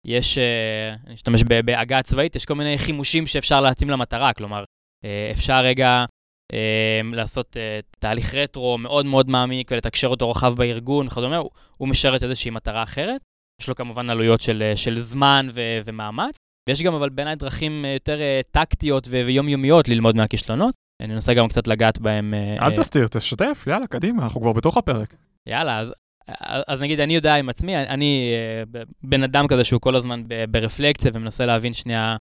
[0.06, 4.64] יש, אה, אני אשתמש בעגה הצבאית, יש כל מיני חימושים שאפשר להתאים למטרה, כלומר,
[5.04, 6.04] אה, אפשר רגע
[6.52, 11.38] אמ, לעשות אה, תהליך רטרו מאוד מאוד מעמיק ולתקשר אותו רחב בארגון וכדומה,
[11.76, 13.20] הוא משרת איזושהי מטרה אחרת.
[13.60, 16.36] יש לו כמובן עלויות של, של זמן ו- ומאמץ,
[16.68, 20.74] ויש גם אבל בעיניי דרכים אה, יותר אה, טקטיות ויומיומיות ללמוד מהכישלונות.
[21.00, 22.34] אני אנסה גם קצת לגעת בהם.
[22.34, 25.14] אה, אל תסתיר, תשתף, יאללה, קדימה, אנחנו כבר בתוך הפרק.
[25.46, 25.94] יאללה, אז,
[26.68, 28.32] אז נגיד, אני יודע עם עצמי, אני
[29.02, 32.16] בן אדם כזה שהוא כל הזמן ברפלקציה ומנסה להבין שנייה,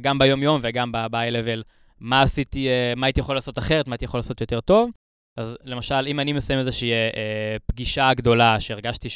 [0.00, 1.62] גם ביום-יום וגם ב-high-level,
[2.00, 4.90] מה עשיתי, מה הייתי יכול לעשות אחרת, מה הייתי יכול לעשות יותר טוב.
[5.36, 6.90] אז למשל, אם אני מסיים איזושהי
[7.66, 9.08] פגישה גדולה שהרגשתי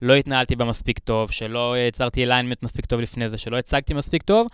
[0.00, 0.04] ש...
[0.04, 4.22] לא התנהלתי בה מספיק טוב, שלא יצרתי אליינמנט מספיק טוב לפני זה, שלא הצגתי מספיק
[4.22, 4.46] טוב,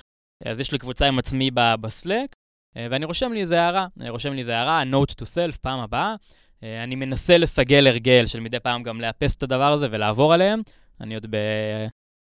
[0.44, 2.36] אז יש לי קבוצה עם עצמי בסלק,
[2.76, 5.80] אה, ואני רושם לי איזה הערה, אני רושם לי איזה הערה, note to self, פעם
[5.80, 6.14] הבאה.
[6.62, 10.62] אה, אני מנסה לסגל הרגל של מדי פעם גם לאפס את הדבר הזה ולעבור עליהם.
[11.00, 11.36] אני עוד ב...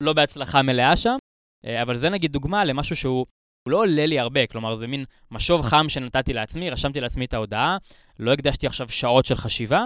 [0.04, 1.18] לא בהצלחה מלאה שם,
[1.66, 3.26] אה, אבל זה נגיד דוגמה למשהו שהוא
[3.68, 7.34] הוא לא עולה לי הרבה, כלומר, זה מין משוב חם שנתתי לעצמי, רשמתי לעצמי את
[7.34, 7.78] ההודעה,
[8.20, 9.86] לא הקדשתי עכשיו שעות של חשיבה.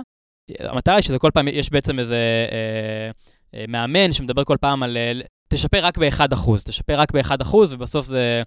[0.59, 2.15] המטרה היא שזה כל פעם, יש בעצם איזה
[2.51, 3.11] אה,
[3.59, 5.11] אה, מאמן שמדבר כל פעם על אה,
[5.47, 8.43] תשפר רק ב-1%, תשפר רק ב-1%, ובסוף זה,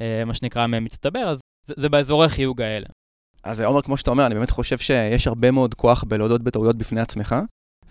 [0.00, 2.86] אה, מה שנקרא, מצטבר, אז זה, זה באזורי חיוג האלה.
[3.44, 7.00] אז עומר, כמו שאתה אומר, אני באמת חושב שיש הרבה מאוד כוח בלהודות בטעויות בפני
[7.00, 7.36] עצמך,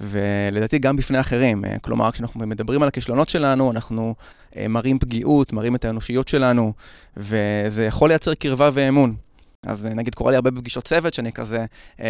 [0.02, 1.66] ולדעתי גם בפני אחרים.
[1.66, 4.16] אה, כלומר, כשאנחנו מדברים על הכישלונות שלנו, אנחנו
[4.58, 6.74] אה, מראים פגיעות, מראים את האנושיות שלנו,
[7.18, 9.16] וזה יכול לייצר קרבה ואמון.
[9.66, 11.66] אז אה, נגיד קורה לי הרבה בפגישות צוות, שאני כזה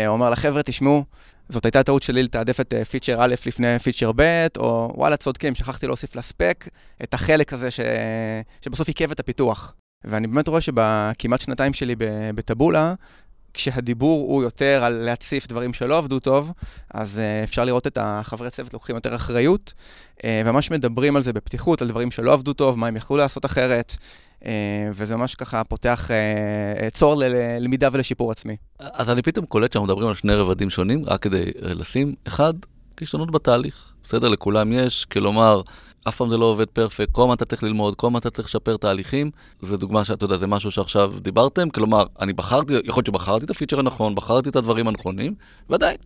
[0.07, 1.03] אומר לחבר'ה, תשמעו,
[1.49, 5.87] זאת הייתה טעות שלי לתעדף את פיצ'ר א' לפני פיצ'ר ב', או וואלה, צודקים, שכחתי
[5.87, 6.67] להוסיף לספק
[7.03, 7.79] את החלק הזה ש...
[8.61, 9.73] שבסוף עיכב את הפיתוח.
[10.03, 11.95] ואני באמת רואה שבכמעט שנתיים שלי
[12.35, 12.93] בטבולה,
[13.55, 16.51] כשהדיבור הוא יותר על להציף דברים שלא עבדו טוב,
[16.93, 19.73] אז uh, אפשר לראות את החברי צוות לוקחים יותר אחריות,
[20.17, 23.45] uh, וממש מדברים על זה בפתיחות, על דברים שלא עבדו טוב, מה הם יכלו לעשות
[23.45, 23.95] אחרת,
[24.41, 24.45] uh,
[24.93, 26.09] וזה ממש ככה פותח
[26.87, 28.55] uh, צור ללמידה ולשיפור עצמי.
[28.79, 32.53] אז אני פתאום קולט שאנחנו מדברים על שני רבדים שונים, רק כדי לשים, אחד,
[32.97, 33.93] כישלונות בתהליך.
[34.03, 35.61] בסדר, לכולם יש, כלומר,
[36.07, 38.47] אף פעם זה לא עובד פרפקט, כל הזמן אתה צריך ללמוד, כל הזמן אתה צריך
[38.47, 39.31] לשפר תהליכים.
[39.61, 43.49] זה דוגמה שאתה יודע, זה משהו שעכשיו דיברתם, כלומר, אני בחרתי, יכול להיות שבחרתי את
[43.49, 45.35] הפיצ'ר הנכון, בחרתי את הדברים הנכונים,
[45.69, 45.97] ועדיין,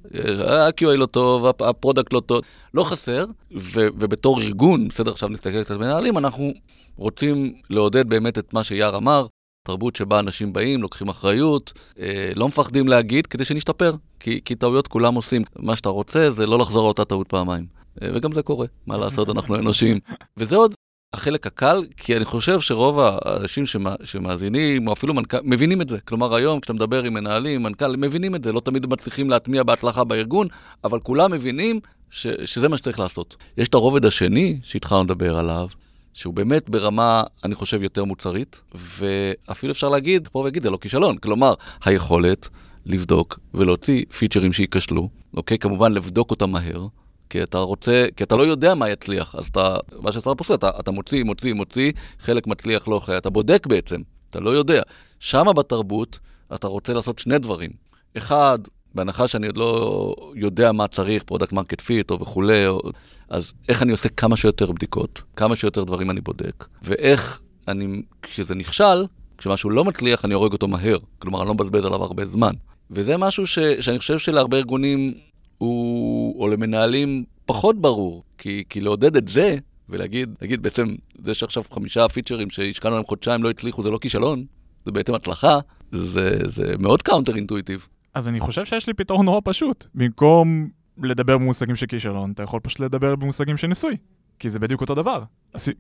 [0.48, 2.42] ה-QA לא טוב, ה product לא טוב,
[2.74, 3.26] לא חסר,
[3.58, 6.54] ו- ובתור ארגון, בסדר, עכשיו נסתכל קצת מנהלים, אנחנו
[6.98, 9.26] רוצים לעודד באמת את מה שיאר אמר,
[9.68, 14.88] תרבות שבה אנשים באים, לוקחים אחריות, אה, לא מפחדים להגיד כדי שנשתפר, כי, כי טעויות
[14.88, 15.44] כולם עושים.
[15.60, 17.79] מה שאתה רוצה זה לא לחזור על אותה טעות פעמיים.
[18.02, 20.00] וגם זה קורה, מה לעשות, אנחנו אנושיים.
[20.38, 20.74] וזה עוד
[21.14, 25.98] החלק הקל, כי אני חושב שרוב האנשים שמא, שמאזינים, או אפילו מנכ"ל, מבינים את זה.
[26.00, 30.04] כלומר, היום כשאתה מדבר עם מנהלים, מנכ"ל, מבינים את זה, לא תמיד מצליחים להטמיע בהצלחה
[30.04, 30.48] בארגון,
[30.84, 33.36] אבל כולם מבינים ש, שזה מה שצריך לעשות.
[33.58, 35.68] יש את הרובד השני שהתחלנו לדבר עליו,
[36.14, 41.18] שהוא באמת ברמה, אני חושב, יותר מוצרית, ואפילו אפשר להגיד, פה ויגיד, זה לא כישלון.
[41.18, 41.54] כלומר,
[41.86, 42.50] היכולת
[42.86, 45.58] לבדוק ולהוציא פיצ'רים שייכשלו, אוקיי?
[45.58, 46.88] כמובן, לבדוק אותם מהר,
[47.30, 50.70] כי אתה רוצה, כי אתה לא יודע מה יצליח, אז אתה, מה שאתה עושה, אתה,
[50.80, 54.82] אתה מוציא, מוציא, מוציא, חלק מצליח, לא חלק, אתה בודק בעצם, אתה לא יודע.
[55.20, 56.20] שמה בתרבות,
[56.56, 57.72] אתה רוצה לעשות שני דברים.
[58.18, 58.60] אחד,
[58.96, 62.82] בהנחה שאני עוד לא יודע מה צריך, product market fit או וכולי, או...
[63.30, 68.56] אז איך אני עושה כמה שיותר בדיקות, כמה שיותר דברים אני בודק, ואיך אני, כשזה
[68.56, 69.06] נכשל,
[69.38, 70.98] כשמשהו לא מצליח, אני הורג אותו מהר.
[71.20, 72.54] כלומר, אני לא מבזבז עליו הרבה זמן.
[72.92, 75.14] וזה משהו ש, שאני חושב שלהרבה ארגונים
[75.60, 78.24] הוא, או למנהלים, פחות ברור.
[78.38, 79.58] כי, כי לעודד את זה,
[79.90, 84.46] ולהגיד, להגיד בעצם, זה שעכשיו חמישה פיצ'רים שהשקענו להם חודשיים לא הצליחו, זה לא כישלון,
[84.86, 85.60] זה בעצם הצלחה,
[85.92, 87.88] זה, זה מאוד counter intuitive.
[88.14, 89.86] אז אני חושב שיש לי פתרון נורא פשוט.
[89.96, 90.70] במקום
[91.04, 93.98] לדבר במושגים של כישלון, אתה יכול פשוט לדבר במושגים של ניסוי.
[94.40, 95.24] כי זה בדיוק אותו דבר.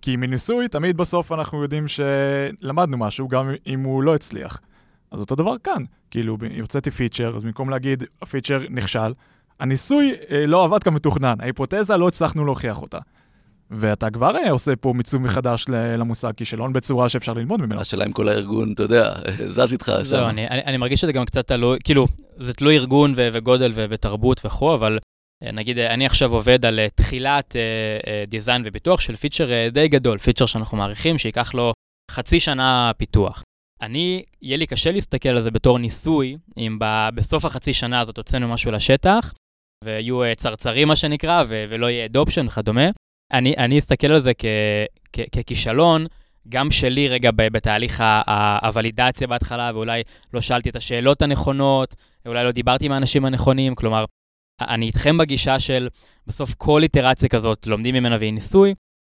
[0.01, 4.59] כי מניסוי, תמיד בסוף אנחנו יודעים שלמדנו משהו, גם אם הוא לא הצליח.
[5.11, 5.83] אז אותו דבר כאן.
[6.11, 9.13] כאילו, הוצאתי פיצ'ר, אז במקום להגיד, הפיצ'ר נכשל,
[9.59, 12.97] הניסוי אה, לא עבד כמתוכנן, ההיפותזה לא הצלחנו להוכיח אותה.
[13.71, 17.81] ואתה כבר אה, עושה פה מיצוב מחדש למושג כישלון בצורה שאפשר ללמוד ממנו.
[17.81, 19.13] השאלה אם כל הארגון, אתה יודע,
[19.55, 20.03] זז איתך שם.
[20.03, 23.71] זהו, אני, אני, אני מרגיש שזה גם קצת תלוי, כאילו, זה תלוי ארגון ו- וגודל
[23.75, 24.99] ו- ותרבות וכו', אבל
[25.43, 27.55] אה, נגיד, אני עכשיו עובד על תחילת
[28.27, 31.73] design ופיתוח של פיצ'ר די גדול, פיצ'ר שאנחנו מעריכים שייקח לו
[32.11, 33.43] חצי שנה פיתוח.
[33.81, 38.17] אני, יהיה לי קשה להסתכל על זה בתור ניסוי, אם ב- בסוף החצי שנה הזאת
[38.17, 39.33] הוצאנו משהו לשטח,
[39.83, 42.89] ויהיו אה, צרצרים, מה שנקרא, ולא יהיה adoption וכדומה.
[43.33, 44.45] אני, אני אסתכל על זה כ-
[45.13, 46.05] כ- ככישלון,
[46.49, 48.03] גם שלי רגע בתהליך
[48.61, 54.05] הוולידציה בהתחלה, ואולי לא שאלתי את השאלות הנכונות, אולי לא דיברתי עם האנשים הנכונים, כלומר,
[54.61, 55.87] אני איתכם בגישה של
[56.27, 58.73] בסוף כל איטרציה כזאת לומדים ממנה והיא ניסוי,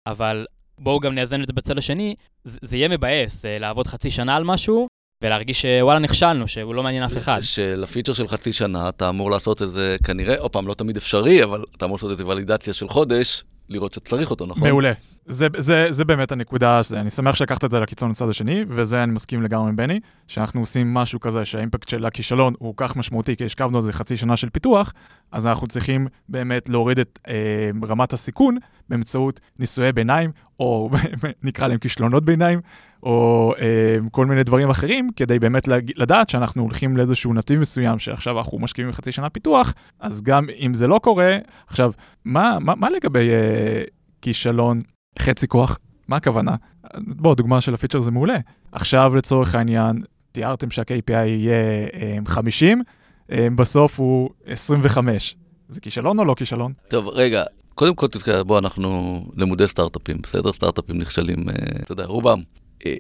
[0.07, 0.47] אבל
[0.79, 4.37] בואו גם נאזן את זה בצד השני, זה, זה יהיה מבאס אה, לעבוד חצי שנה
[4.37, 4.87] על משהו,
[5.23, 7.39] ולהרגיש שוואלה נכשלנו, שהוא לא מעניין אף אחד.
[7.43, 11.45] שלפיצ'ר של חצי שנה אתה אמור לעשות את זה כנראה, עוד פעם, לא תמיד אפשרי,
[11.45, 14.69] אבל אתה אמור לעשות איזה ולידציה של חודש, לראות שצריך אותו, נכון?
[14.69, 14.93] מעולה.
[15.27, 19.13] זה, זה, זה באמת הנקודה, אני שמח שלקחת את זה לקיצון לצד השני, וזה אני
[19.13, 23.45] מסכים לגמרי עם בני, שאנחנו עושים משהו כזה שהאימפקט של הכישלון הוא כך משמעותי, כי
[23.45, 24.93] השכבנו על זה חצי שנה של פיתוח,
[25.33, 28.57] אז אנחנו צריכים באמת להוריד את אה, רמת הסיכון
[28.89, 30.31] באמצעות ניסויי ביניים,
[30.61, 30.91] או
[31.43, 32.61] נקרא להם כישלונות ביניים,
[33.03, 38.39] או אה, כל מיני דברים אחרים, כדי באמת לדעת שאנחנו הולכים לאיזשהו נתיב מסוים, שעכשיו
[38.39, 41.93] אנחנו משקיעים חצי שנה פיתוח, אז גם אם זה לא קורה, עכשיו,
[42.25, 43.83] מה, מה, מה לגבי אה,
[44.23, 44.81] כישלון
[45.19, 45.79] חצי כוח?
[46.09, 46.55] מה הכוונה?
[46.97, 48.37] בוא, דוגמה של הפיצ'ר זה מעולה.
[48.73, 51.89] עכשיו לצורך העניין, תיארתם שה-KPI יהיה
[52.27, 52.83] 50,
[53.33, 55.37] אה, בסוף הוא 25.
[55.69, 56.73] זה כישלון או לא כישלון?
[56.89, 57.43] טוב, רגע,
[57.75, 58.07] קודם כל,
[58.47, 60.53] בוא, אנחנו למודי סטארט-אפים, בסדר?
[60.53, 61.39] סטארט-אפים נכשלים,
[61.83, 62.43] אתה יודע, רובם.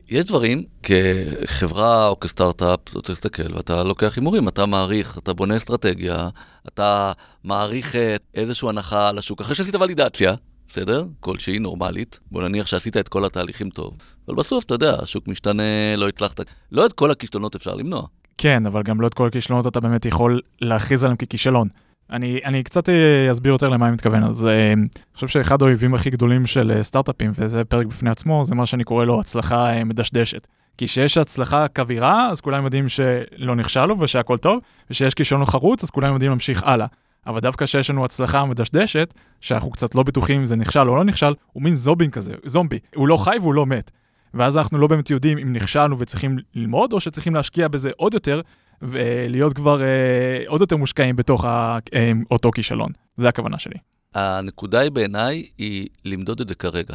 [0.08, 5.56] יש דברים, כחברה או כסטארט-אפ, אתה צריך להסתכל ואתה לוקח הימורים, אתה מעריך, אתה בונה
[5.56, 6.28] אסטרטגיה,
[6.68, 7.12] אתה
[7.44, 9.40] מעריך אה, איזושהי הנחה לשוק.
[9.40, 10.34] אחרי שעשית ולידציה,
[10.68, 11.06] בסדר?
[11.20, 13.96] כלשהי נורמלית, בוא נניח שעשית את כל התהליכים טוב,
[14.28, 16.40] אבל בסוף, אתה יודע, השוק משתנה, לא הצלחת.
[16.72, 18.02] לא את כל הכישלונות אפשר למנוע.
[18.38, 21.68] כן, אבל גם לא את כל הכישלונות אתה באמת יכול להכריז עליהם ככישלון.
[22.10, 24.24] אני, אני קצת אה, אסביר יותר למה אני מתכוון.
[24.24, 28.44] אז אה, אני חושב שאחד האויבים הכי גדולים של אה, סטארט-אפים, וזה פרק בפני עצמו,
[28.44, 30.46] זה מה שאני קורא לו הצלחה מדשדשת.
[30.78, 34.60] כי כשיש הצלחה כבירה, אז כולם יודעים שלא נכשלו ושהכול טוב,
[34.90, 36.86] וכשיש כישלון חרוץ, אז כולם יודעים להמשיך הלאה.
[37.26, 41.04] אבל דווקא כשיש לנו הצלחה מדשדשת, שאנחנו קצת לא בטוחים אם זה נכשל או לא
[41.04, 42.78] נכשל, הוא מין זומבי כזה, זומבי.
[42.94, 43.90] הוא לא חי והוא לא מת.
[44.34, 48.40] ואז אנחנו לא באמת יודעים אם נכשלנו וצריכים ללמוד, או שצריכים להשקיע בזה עוד יותר,
[48.82, 51.78] ולהיות כבר אה, עוד יותר מושקעים בתוך אה,
[52.30, 52.92] אותו כישלון.
[53.16, 53.76] זה הכוונה שלי.
[54.14, 56.94] הנקודה היא בעיניי, היא למדוד את זה כרגע.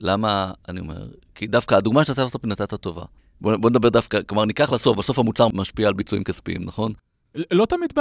[0.00, 3.02] למה, אני אומר, כי דווקא הדוגמה שנתת אותה נתת טובה.
[3.40, 6.92] בוא, בוא נדבר דווקא, כלומר, ניקח לסוף, בסוף המוצר משפיע על ביצועים כספיים, נכון?
[7.50, 8.00] לא תמיד ב...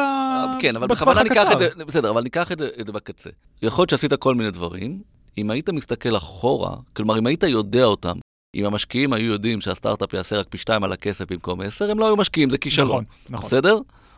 [0.59, 3.29] כן, אבל בכוונה ניקח את זה, בסדר, אבל ניקח את זה, את זה בקצה.
[3.61, 5.01] יכול להיות שעשית כל מיני דברים,
[5.37, 8.17] אם היית מסתכל אחורה, כלומר, אם היית יודע אותם,
[8.57, 12.05] אם המשקיעים היו יודעים שהסטארט-אפ יעשה רק פי שתיים על הכסף במקום עשר, הם לא
[12.05, 12.87] היו משקיעים, זה כישלון.
[12.87, 13.47] נכון, נכון.
[13.47, 13.77] בסדר?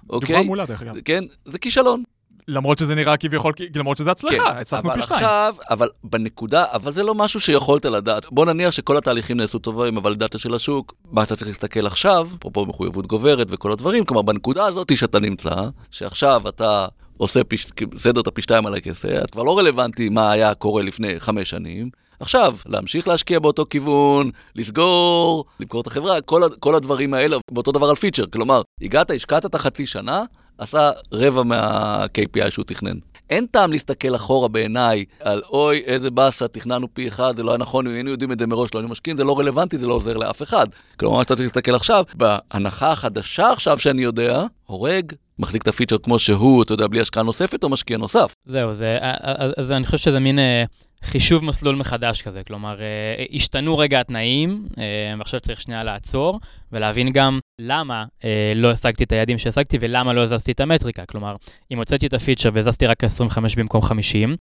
[0.09, 0.35] אוקיי?
[0.35, 0.93] דוגמה מעולה, דרך אגב.
[1.05, 2.03] כן, זה כישלון.
[2.47, 5.15] למרות שזה נראה כביכול, למרות שזה הצלחה, כן, הצלחנו פי שתיים.
[5.15, 8.25] עכשיו, אבל בנקודה, אבל זה לא משהו שיכולת לדעת.
[8.31, 12.27] בוא נניח שכל התהליכים נעשו טובים, אבל דאטה של השוק, מה שאתה צריך להסתכל עכשיו,
[12.39, 15.55] אפרופו מחויבות גוברת וכל הדברים, כלומר, בנקודה הזאת שאתה נמצא,
[15.91, 17.55] שעכשיו אתה עושה פי,
[17.89, 21.89] בסדר את הפי שתיים על הכסף, כבר לא רלוונטי מה היה קורה לפני חמש שנים.
[22.19, 27.89] עכשיו, להמשיך להשקיע באותו כיוון, לסגור, למכור את החברה, כל, כל הדברים האלה, ואותו דבר
[27.89, 28.25] על פיצ'ר.
[28.33, 30.23] כלומר, הגעת, השקעת את החצי שנה,
[30.57, 32.97] עשה רבע מה-KPI שהוא תכנן.
[33.29, 37.57] אין טעם להסתכל אחורה בעיניי על אוי, איזה באסה, תכננו פי אחד, זה לא היה
[37.57, 39.93] נכון, אם היינו יודעים את זה מראש, לא היינו משקיעים, זה לא רלוונטי, זה לא
[39.93, 40.65] עוזר לאף אחד.
[40.99, 45.97] כלומר, מה שאתה צריך להסתכל עכשיו, בהנחה החדשה עכשיו שאני יודע, הורג, מחזיק את הפיצ'ר
[45.97, 48.33] כמו שהוא, אתה יודע, בלי השקעה נוספת או משקיע נוסף.
[48.43, 50.63] זהו, זה, אז, אז אני חושב שזה מין אה,
[51.03, 52.43] חישוב מסלול מחדש כזה.
[52.43, 56.39] כלומר, אה, השתנו רגע התנאים, אה, ועכשיו צריך שנייה לעצור,
[56.71, 61.05] ולהבין גם למה אה, לא השגתי את היעדים שהשגתי ולמה לא הזזתי את המטריקה.
[61.05, 61.35] כלומר,
[61.71, 64.35] אם הוצאתי את הפיצ'ר והזזתי רק 25 במקום 50,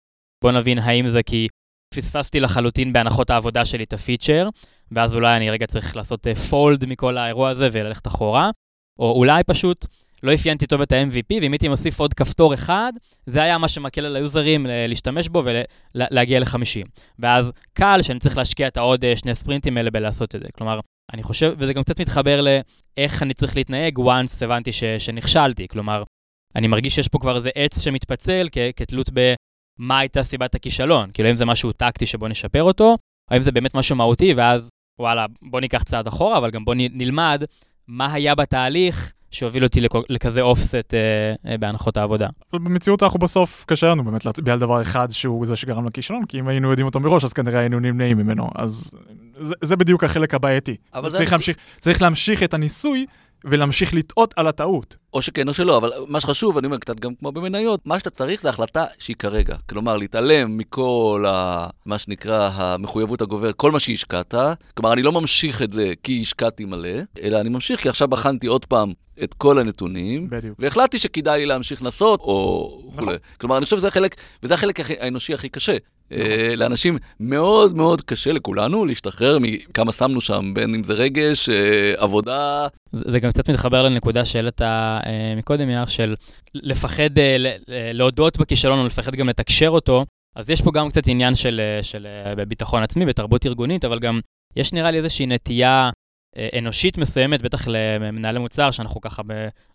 [0.43, 1.47] בוא נבין האם זה כי
[1.93, 4.49] פספסתי לחלוטין בהנחות העבודה שלי את הפיצ'ר,
[4.91, 8.49] ואז אולי אני רגע צריך לעשות פולד מכל האירוע הזה וללכת אחורה,
[8.99, 9.85] או אולי פשוט
[10.23, 12.93] לא אפיינתי טוב את ה-MVP, ואם הייתי מוסיף עוד כפתור אחד,
[13.25, 15.43] זה היה מה שמקל על היוזרים להשתמש בו
[15.95, 16.87] ולהגיע ל-50.
[17.19, 20.47] ואז קל שאני צריך להשקיע את העוד אה, שני ספרינטים האלה בלעשות את זה.
[20.53, 20.79] כלומר,
[21.13, 25.67] אני חושב, וזה גם קצת מתחבר לאיך אני צריך להתנהג once הבנתי ש, שנכשלתי.
[25.67, 26.03] כלומר,
[26.55, 31.09] אני מרגיש שיש פה כבר איזה עץ שמתפצל כ- כתלות במה הייתה סיבת הכישלון.
[31.13, 32.97] כאילו, אם זה משהו טקטי שבוא נשפר אותו,
[33.31, 36.73] או אם זה באמת משהו מהותי, ואז, וואלה, בוא ניקח צעד אחורה, אבל גם בוא
[36.77, 37.43] נלמד
[37.87, 40.99] מה היה בתהליך שהוביל אותי לכ- לכזה אופסט אה,
[41.51, 42.27] אה, בהנחות העבודה.
[42.53, 46.25] אבל במציאות אנחנו בסוף קשה לנו באמת להצביע על דבר אחד שהוא זה שגרם לכישלון,
[46.25, 48.49] כי אם היינו יודעים אותו מראש, אז כנראה היינו נמנעים ממנו.
[48.55, 48.95] אז
[49.39, 50.75] זה, זה בדיוק החלק הבעייתי.
[50.93, 53.05] אבל זה- צריך, להמשיך, צריך להמשיך את הניסוי
[53.45, 54.95] ולהמשיך לטעות על הטעות.
[55.13, 58.09] או שכן או שלא, אבל מה שחשוב, אני אומר, קצת גם כמו במניות, מה שאתה
[58.09, 59.55] צריך זה החלטה שהיא כרגע.
[59.69, 61.67] כלומר, להתעלם מכל ה...
[61.85, 64.35] מה שנקרא המחויבות הגוברת, כל מה שהשקעת.
[64.73, 66.89] כלומר, אני לא ממשיך את זה כי השקעתי מלא,
[67.21, 70.55] אלא אני ממשיך כי עכשיו בחנתי עוד פעם את כל הנתונים, בדיוק.
[70.59, 73.13] והחלטתי שכדאי לי להמשיך לנסות, או נכון.
[73.39, 75.77] כלומר, אני חושב שזה החלק, וזה החלק האנושי הכי קשה.
[76.11, 81.93] אה, לאנשים מאוד מאוד קשה לכולנו להשתחרר מכמה שמנו שם, בין אם זה רגש, אה,
[81.97, 86.15] עבודה, זה, גם קצת מתחבר לנקודה שהעלית אה, מקודם, יאר, של
[86.53, 87.09] לפחד
[87.67, 90.05] להודות בכישלון או לפחד גם לתקשר אותו.
[90.35, 92.07] אז יש פה גם קצת עניין של, של
[92.47, 94.19] ביטחון עצמי ותרבות ארגונית, אבל גם
[94.55, 95.89] יש נראה לי איזושהי נטייה
[96.57, 99.21] אנושית מסוימת, בטח למנהלי מוצר, שאנחנו ככה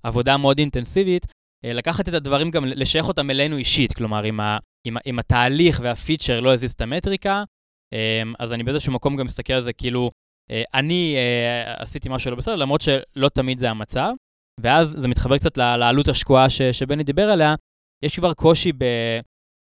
[0.04, 1.26] בעבודה מאוד אינטנסיבית,
[1.64, 3.92] לקחת את הדברים גם, לשייך אותם אלינו אישית.
[3.92, 4.40] כלומר, אם,
[4.86, 7.42] אם, אם התהליך והפיצ'ר לא הזיז את המטריקה,
[7.94, 10.10] אה, אז אני באיזשהו מקום גם מסתכל על זה כאילו,
[10.50, 14.12] אה, אני אה, עשיתי משהו לא בסדר, למרות שלא תמיד זה המצב.
[14.60, 17.54] ואז זה מתחבר קצת לעלות השקועה ש- שבני דיבר עליה.
[18.04, 18.84] יש כבר קושי ב...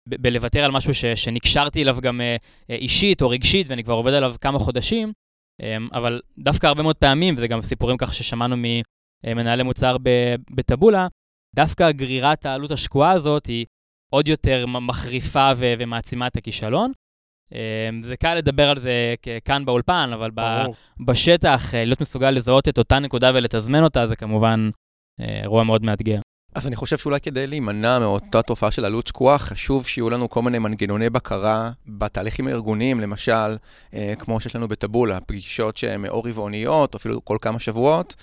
[0.08, 2.36] ב- בלוותר על משהו ש- שנקשרתי אליו גם אה,
[2.70, 5.12] אישית או רגשית, ואני כבר עובד עליו כמה חודשים,
[5.62, 8.56] אה, אבל דווקא הרבה מאוד פעמים, וזה גם סיפורים ככה ששמענו
[9.26, 9.96] ממנהלי מוצר
[10.50, 11.06] בטבולה,
[11.56, 13.66] דווקא גרירת העלות השקועה הזאת היא
[14.12, 16.92] עוד יותר מחריפה ו- ומעצימה את הכישלון.
[17.54, 17.58] אה,
[18.02, 20.74] זה קל לדבר על זה כאן באולפן, אבל ב- ברור.
[21.06, 24.70] בשטח, אה, להיות מסוגל לזהות את אותה נקודה ולתזמן אותה, זה כמובן
[25.20, 26.20] אה, אירוע מאוד מאתגר.
[26.54, 30.42] אז אני חושב שאולי כדי להימנע מאותה תופעה של עלות שקועה, חשוב שיהיו לנו כל
[30.42, 33.56] מיני מנגנוני בקרה בתהליכים הארגוניים, למשל,
[33.94, 38.14] אה, כמו שיש לנו בטבולה, פגישות שהן או רבעוניות, או אפילו כל כמה שבועות,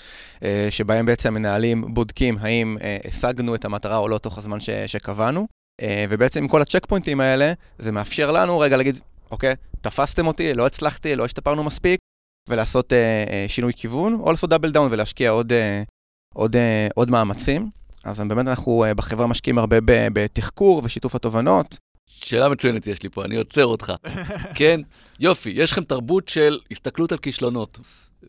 [0.43, 4.69] אה, שבהם בעצם המנהלים בודקים האם אה, השגנו את המטרה או לא תוך הזמן ש-
[4.69, 5.58] שקבענו.
[5.81, 8.99] אה, ובעצם עם כל הצ'ק פוינטים האלה, זה מאפשר לנו רגע להגיד,
[9.31, 11.99] אוקיי, תפסתם אותי, לא הצלחתי, לא השתפרנו מספיק,
[12.49, 15.83] ולעשות אה, אה, שינוי כיוון, או לעשות דאבל דאון ולהשקיע עוד, אה,
[16.33, 17.69] עוד, אה, עוד מאמצים.
[18.03, 21.77] אז באמת אנחנו אה, בחברה משקיעים הרבה ב- בתחקור ושיתוף התובנות.
[22.07, 23.93] שאלה מצוינת יש לי פה, אני עוצר אותך.
[24.55, 24.81] כן,
[25.19, 27.79] יופי, יש לכם תרבות של הסתכלות על כישלונות,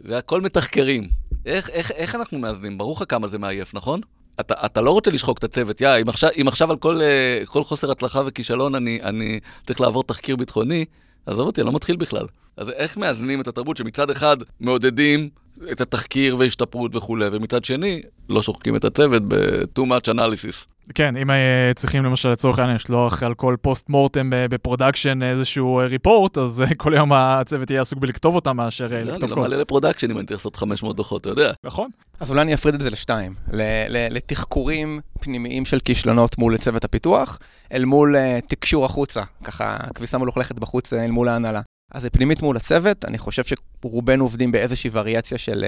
[0.01, 1.09] והכל מתחקרים.
[1.47, 2.79] איך, איך, איך אנחנו מאזנים?
[2.79, 4.01] ברור לך כמה זה מעייף, נכון?
[4.41, 7.47] אתה, אתה לא רוצה לשחוק את הצוות, יא, אם עכשיו, אם עכשיו על כל, אה,
[7.47, 10.85] כל חוסר הצלחה וכישלון אני, אני צריך לעבור תחקיר ביטחוני,
[11.27, 12.27] עזוב אותי, אני לא מתחיל בכלל.
[12.57, 15.29] אז איך מאזנים את התרבות שמצד אחד מעודדים
[15.73, 20.67] את התחקיר והשתפרות וכולי, ומצד שני, לא שוחקים את הצוות ב-too much analysis.
[20.95, 21.37] כן, אם אה,
[21.77, 26.39] צריכים למשל לצורך העניין לשלוח על כל post mortem ב- ב production איזשהו אה, report,
[26.39, 29.35] אז אה, כל יום הצוות יהיה עסוק בלכתוב אותם מאשר אה, לא, אני לכתוב לא
[29.35, 29.43] קוד.
[29.45, 31.53] מעלה ל production אם אני צריך לעשות 500 דוחות, אתה יודע.
[31.65, 31.91] נכון?
[32.21, 36.85] אז אולי אני אפריד את זה לשתיים, ל- ל- לתחקורים פנימיים של כישלונות מול צוות
[36.85, 37.39] הפיתוח,
[37.73, 38.17] אל מול
[38.47, 41.61] תקשור החוצה, ככה כביסה מלוכלכת בחוץ אה, אל מול ההנהלה.
[41.95, 45.65] אז זה פנימית מול הצוות, אני חושב שרובנו עובדים באיזושהי וריאציה של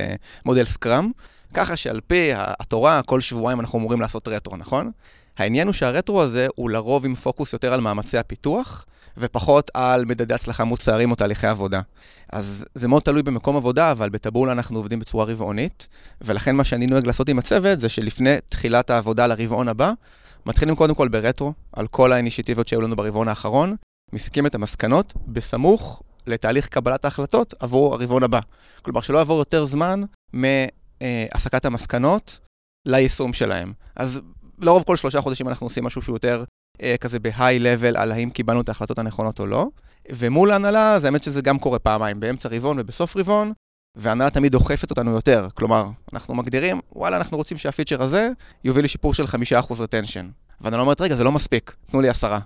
[0.46, 1.11] מודל סקראם,
[1.54, 4.90] ככה שעל פי התורה, כל שבועיים אנחנו אמורים לעשות רטרו, נכון?
[5.38, 8.86] העניין הוא שהרטרו הזה הוא לרוב עם פוקוס יותר על מאמצי הפיתוח,
[9.16, 11.80] ופחות על מדדי הצלחה מוצהרים או תהליכי עבודה.
[12.32, 15.86] אז זה מאוד תלוי במקום עבודה, אבל בטבולה אנחנו עובדים בצורה רבעונית,
[16.20, 19.92] ולכן מה שאני נוהג לעשות עם הצוות זה שלפני תחילת העבודה לרבעון הבא,
[20.46, 23.76] מתחילים קודם כל ברטרו, על כל האינישיטיבות שהיו לנו ברבעון האחרון,
[24.12, 28.40] מסיקים את המסקנות בסמוך לתהליך קבלת ההחלטות עבור הרבעון הבא.
[28.82, 30.02] כלומר, שלא יעבור יותר זמן
[31.02, 32.38] מהסקת המסקנות
[32.86, 33.72] ליישום שלהם.
[33.96, 34.20] אז
[34.58, 36.44] לרוב כל שלושה חודשים אנחנו עושים משהו שהוא יותר
[36.82, 39.66] אה, כזה level על האם קיבלנו את ההחלטות הנכונות או לא.
[40.12, 43.52] ומול ההנהלה, זה האמת שזה גם קורה פעמיים, באמצע רבעון ובסוף רבעון,
[43.96, 45.48] וההנהלה תמיד דוחפת אותנו יותר.
[45.54, 48.30] כלומר, אנחנו מגדירים, וואלה, אנחנו רוצים שהפיצ'ר הזה
[48.64, 49.26] יוביל לשיפור של 5%
[49.70, 50.24] retension.
[50.60, 52.40] וההנהלה אומרת, רגע, זה לא מספיק, תנו לי עשרה.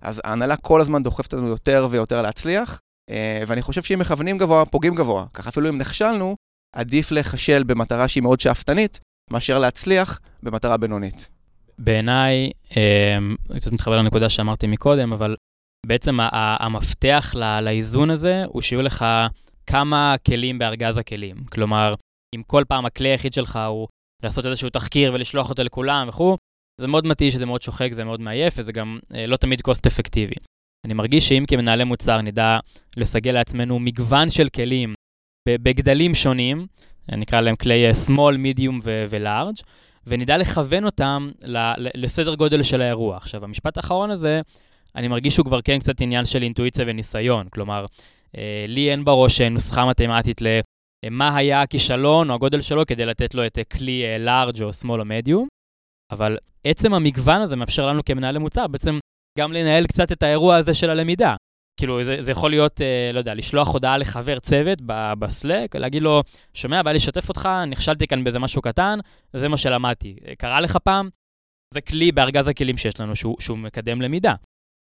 [0.00, 4.64] אז ההנהלה כל הזמן דוחפת אותנו יותר ויותר להצליח, אה, ואני חושב שאם מכוונים גבוה,
[4.64, 5.24] פוגעים גבוה.
[5.34, 6.36] ככה אפילו אם נכשלנו,
[6.76, 11.30] עדיף לחשל במטרה שהיא מאוד שאפתנית, מאשר להצליח במטרה בינונית.
[11.78, 12.50] בעיניי,
[13.50, 15.36] אני קצת מתחבר לנקודה שאמרתי מקודם, אבל
[15.86, 19.04] בעצם המפתח ל- לאיזון הזה הוא שיהיו לך
[19.66, 21.36] כמה כלים בארגז הכלים.
[21.52, 21.94] כלומר,
[22.34, 23.88] אם כל פעם הכלי היחיד שלך הוא
[24.22, 26.36] לעשות איזשהו תחקיר ולשלוח אותו לכולם וכו',
[26.80, 29.86] זה מאוד מתיש, זה מאוד שוחק, זה מאוד מעייף, וזה גם אה, לא תמיד קוסט
[29.86, 30.34] אפקטיבי.
[30.86, 32.58] אני מרגיש שאם כמנהלי מוצר נדע
[32.96, 34.94] לסגל לעצמנו מגוון של כלים
[35.48, 36.66] בגדלים שונים,
[37.08, 39.62] נקרא להם כלי אה, small, medium ו-large,
[40.06, 41.30] ונדע לכוון אותם
[41.94, 43.16] לסדר גודל של האירוע.
[43.16, 44.40] עכשיו, המשפט האחרון הזה,
[44.96, 47.48] אני מרגיש שהוא כבר כן קצת עניין של אינטואיציה וניסיון.
[47.48, 47.86] כלומר,
[48.36, 50.40] אה, לי אין בראש אה, נוסחה מתמטית
[51.06, 55.02] למה היה הכישלון או הגודל שלו כדי לתת לו את כלי large או small או
[55.02, 55.46] medium,
[56.10, 58.98] אבל עצם המגוון הזה מאפשר לנו כמנהלי מוצר בעצם
[59.38, 61.36] גם לנהל קצת את האירוע הזה של הלמידה.
[61.80, 64.78] כאילו, זה, זה יכול להיות, אה, לא יודע, לשלוח הודעה לחבר צוות
[65.18, 66.22] בסלק, להגיד לו,
[66.54, 68.98] שומע, בא לי לשתף אותך, נכשלתי כאן באיזה משהו קטן,
[69.36, 70.16] זה מה שלמדתי.
[70.28, 71.08] אה, קרה לך פעם?
[71.74, 74.34] זה כלי בארגז הכלים שיש לנו, שהוא, שהוא מקדם למידה.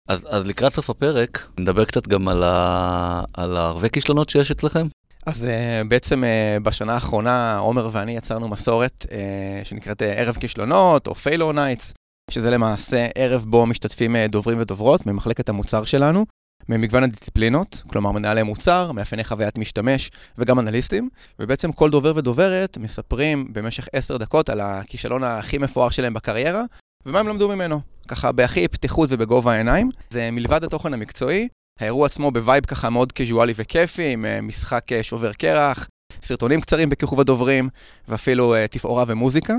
[0.08, 3.24] אז, אז לקראת סוף הפרק, נדבר קצת גם על, ה...
[3.34, 4.86] על הרבה כישלונות שיש אצלכם.
[5.26, 11.06] אז אה, בעצם אה, בשנה האחרונה, עומר ואני יצרנו מסורת אה, שנקראת אה, ערב כישלונות,
[11.06, 11.94] או failure nights,
[12.30, 16.26] שזה למעשה ערב בו משתתפים אה, דוברים ודוברות ממחלקת המוצר שלנו,
[16.68, 23.52] ממגוון הדיסציפלינות, כלומר מנהלי מוצר, מאפייני חוויית משתמש וגם אנליסטים, ובעצם כל דובר ודוברת מספרים
[23.52, 26.62] במשך עשר דקות על הכישלון הכי מפואר שלהם בקריירה,
[27.06, 29.88] ומה הם למדו ממנו, ככה בהכי פתיחות ובגובה העיניים.
[30.10, 31.48] זה מלבד התוכן המקצועי,
[31.80, 35.88] האירוע עצמו ב vibe ככה מאוד קזואלי וכיפי, עם אה, משחק אה, שובר קרח,
[36.22, 37.68] סרטונים קצרים בכיכוב הדוברים,
[38.08, 39.54] ואפילו אה, תפאורה ומוזיקה.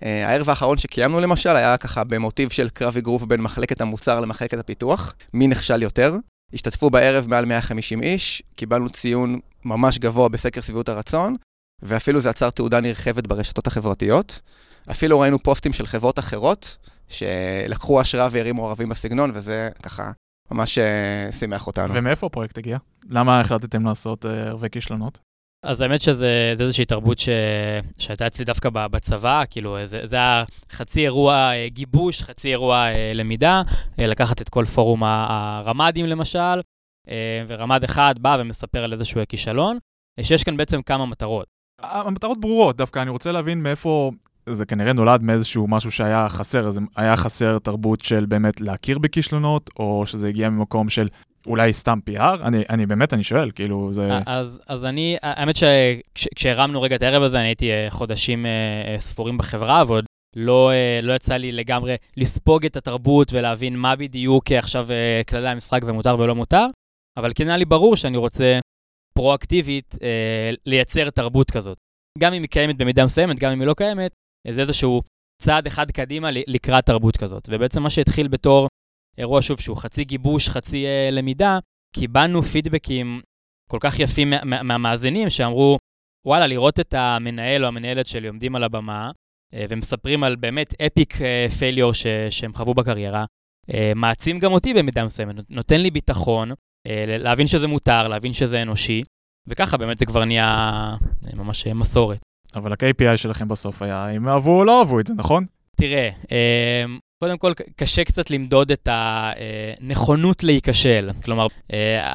[0.00, 5.14] הערב האחרון שקיימנו למשל היה ככה במוטיב של קרב אגרוף בין מחלקת המוצר למחלקת הפיתוח,
[5.34, 6.16] מי נכשל יותר.
[6.54, 11.36] השתתפו בערב מעל 150 איש, קיבלנו ציון ממש גבוה בסקר שביעות הרצון,
[11.82, 14.40] ואפילו זה יצר תהודה נרחבת ברשתות החברתיות.
[14.90, 16.76] אפילו ראינו פוסטים של חברות אחרות,
[17.08, 20.10] שלקחו השראה והרימו ערבים בסגנון, וזה ככה
[20.50, 21.94] ממש אה, שימח אותנו.
[21.94, 22.78] ומאיפה הפרויקט הגיע?
[23.08, 25.18] למה החלטתם לעשות אה, ערבי כישלונות?
[25.68, 27.28] אז האמת שזה זה איזושהי תרבות ש...
[27.98, 33.10] שהייתה אצלי דווקא בצבא, כאילו זה, זה היה חצי אירוע אה, גיבוש, חצי אירוע אה,
[33.14, 33.62] למידה,
[33.98, 36.60] אה, לקחת את כל פורום הרמ"דים למשל,
[37.48, 39.78] ורמ"ד אחד בא ומספר על איזשהו כישלון,
[40.20, 41.46] שיש כאן בעצם כמה מטרות.
[41.82, 44.10] המטרות ברורות, דווקא אני רוצה להבין מאיפה
[44.50, 49.70] זה כנראה נולד מאיזשהו משהו שהיה חסר, אז היה חסר תרבות של באמת להכיר בכישלונות,
[49.78, 51.08] או שזה הגיע ממקום של
[51.48, 52.42] אולי סתם PR?
[52.42, 54.08] אני, אני באמת, אני שואל, כאילו, זה...
[54.26, 58.46] אז, אז אני, האמת שכשהרמנו רגע את הערב הזה, אני הייתי חודשים
[58.98, 60.04] ספורים בחברה, ועוד
[60.36, 60.70] לא,
[61.02, 64.88] לא יצא לי לגמרי לספוג את התרבות ולהבין מה בדיוק עכשיו
[65.28, 66.66] כללי המשחק ומותר ולא מותר,
[67.18, 68.58] אבל כן היה לי ברור שאני רוצה
[69.14, 71.78] פרואקטיבית אה, לייצר תרבות כזאת.
[72.18, 74.12] גם אם היא קיימת במידה מסוימת, גם אם היא לא קיימת,
[74.50, 75.02] זה איזשהו
[75.42, 77.48] צעד אחד קדימה לקראת תרבות כזאת.
[77.50, 78.68] ובעצם מה שהתחיל בתור
[79.18, 81.58] אירוע, שוב, שהוא חצי גיבוש, חצי אה, למידה,
[81.94, 83.20] קיבלנו פידבקים
[83.70, 85.78] כל כך יפים מה, מה, מהמאזינים שאמרו,
[86.26, 89.10] וואלה, לראות את המנהל או המנהלת שלי עומדים על הבמה
[89.54, 91.14] אה, ומספרים על באמת אפיק
[91.58, 93.24] פייליור אה, שהם חוו בקריירה,
[93.74, 96.50] אה, מעצים גם אותי במידה מסוימת, נותן לי ביטחון
[96.86, 99.02] אה, להבין שזה מותר, להבין שזה אנושי,
[99.46, 100.46] וככה באמת זה כבר נהיה
[101.28, 102.18] אה, ממש אה, מסורת.
[102.54, 105.46] אבל ה-KPI שלכם בסוף היה אם אהבו או לא אהבו את זה, נכון?
[105.76, 106.10] תראה,
[107.18, 111.10] קודם כל קשה קצת למדוד את הנכונות להיכשל.
[111.24, 111.46] כלומר,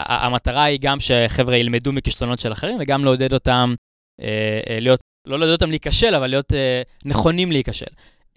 [0.08, 3.74] המטרה היא גם שחבר'ה ילמדו מכישלונות של אחרים וגם לעודד אותם
[4.80, 6.54] להיות, לא לעודד אותם להיכשל, אבל להיות
[7.06, 7.86] נכונים להיכשל.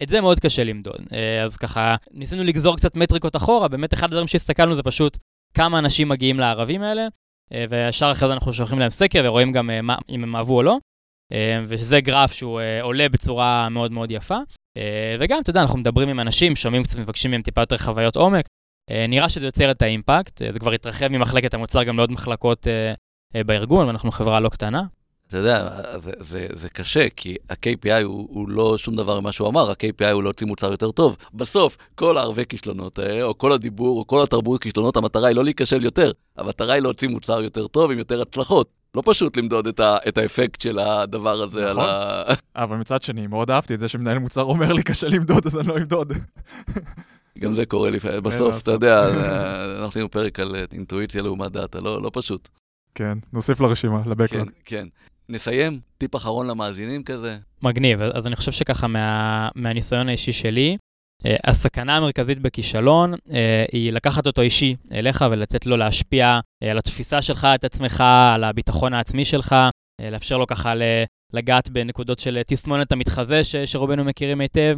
[0.03, 0.97] את זה מאוד קשה למדוד.
[1.43, 5.17] אז ככה, ניסינו לגזור קצת מטריקות אחורה, באמת אחד הדברים שהסתכלנו זה פשוט
[5.53, 7.07] כמה אנשים מגיעים לערבים האלה,
[7.53, 10.63] אה, וישר אחרי זה אנחנו שולחים להם סקר ורואים גם אה, אם הם אהבו או
[10.63, 10.77] לא.
[11.31, 14.37] אה, וזה גרף שהוא עולה בצורה מאוד מאוד יפה.
[15.19, 18.45] וגם, אתה יודע, אנחנו מדברים עם אנשים, שומעים קצת, מבקשים מהם טיפה יותר חוויות עומק.
[19.09, 22.67] נראה שזה יוצר את האימפקט, זה כבר התרחב ממחלקת המוצר גם לעוד מחלקות
[23.45, 24.83] בארגון, ואנחנו חברה לא קטנה.
[25.27, 29.49] אתה יודע, זה, זה, זה קשה, כי ה-KPI הוא, הוא לא שום דבר ממה שהוא
[29.49, 31.17] אמר, ה-KPI הוא להוציא מוצר יותר טוב.
[31.33, 35.83] בסוף, כל הערבי כישלונות או כל הדיבור, או כל התרבות כישלונות, המטרה היא לא להיכשל
[35.83, 38.69] יותר, המטרה היא להוציא מוצר יותר טוב עם יותר הצלחות.
[38.95, 41.83] לא פשוט למדוד את, ה, את האפקט של הדבר הזה נכון.
[41.83, 42.23] על ה...
[42.63, 45.67] אבל מצד שני, מאוד אהבתי את זה שמנהל מוצר אומר לי קשה למדוד, אז אני
[45.67, 46.13] לא אמדוד.
[47.39, 49.07] גם זה קורה לי, בסוף, אתה יודע,
[49.71, 52.49] אנחנו עשינו פרק על אינטואיציה לעומת דאטה, לא, לא פשוט.
[52.95, 54.49] כן, נוסיף לרשימה, לבקלוג.
[54.49, 54.87] כן, כן.
[55.29, 57.37] נסיים, טיפ אחרון למאזינים כזה.
[57.61, 60.77] מגניב, אז אני חושב שככה מה, מהניסיון האישי שלי,
[61.43, 63.17] הסכנה המרכזית בכישלון uh,
[63.71, 68.03] היא לקחת אותו אישי אליך ולתת לו להשפיע uh, על התפיסה שלך, את עצמך,
[68.35, 69.55] על הביטחון העצמי שלך,
[70.11, 70.73] לאפשר לו ככה
[71.33, 74.77] לגעת בנקודות של תסמונת המתחזה ש, שרובנו מכירים היטב.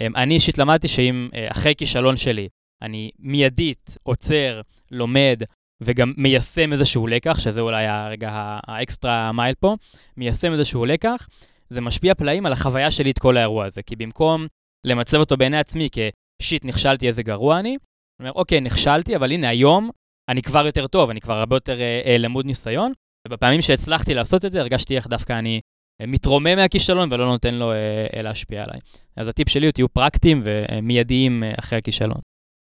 [0.00, 2.48] אני אישית למדתי שאם אחרי כישלון שלי
[2.82, 4.60] אני מיידית עוצר,
[4.90, 5.42] לומד,
[5.82, 8.30] וגם מיישם איזשהו לקח, שזה אולי הרגע
[8.66, 9.76] האקסטרה מייל פה,
[10.16, 11.28] מיישם איזשהו לקח,
[11.68, 13.82] זה משפיע פלאים על החוויה שלי את כל האירוע הזה.
[13.82, 14.46] כי במקום
[14.84, 15.88] למצב אותו בעיני עצמי
[16.42, 17.78] כשיט, נכשלתי, איזה גרוע אני, אני
[18.20, 19.90] אומר, אוקיי, נכשלתי, אבל הנה, היום
[20.28, 22.92] אני כבר יותר טוב, אני כבר הרבה יותר אה, אה, למוד ניסיון,
[23.28, 25.60] ובפעמים שהצלחתי לעשות את זה, הרגשתי איך דווקא אני
[26.00, 27.76] אה, מתרומם מהכישלון ולא נותן לו אה,
[28.16, 28.80] אה, להשפיע עליי.
[29.16, 32.18] אז הטיפ שלי הוא תהיו פרקטיים ומיידיים אה, אחרי הכישלון.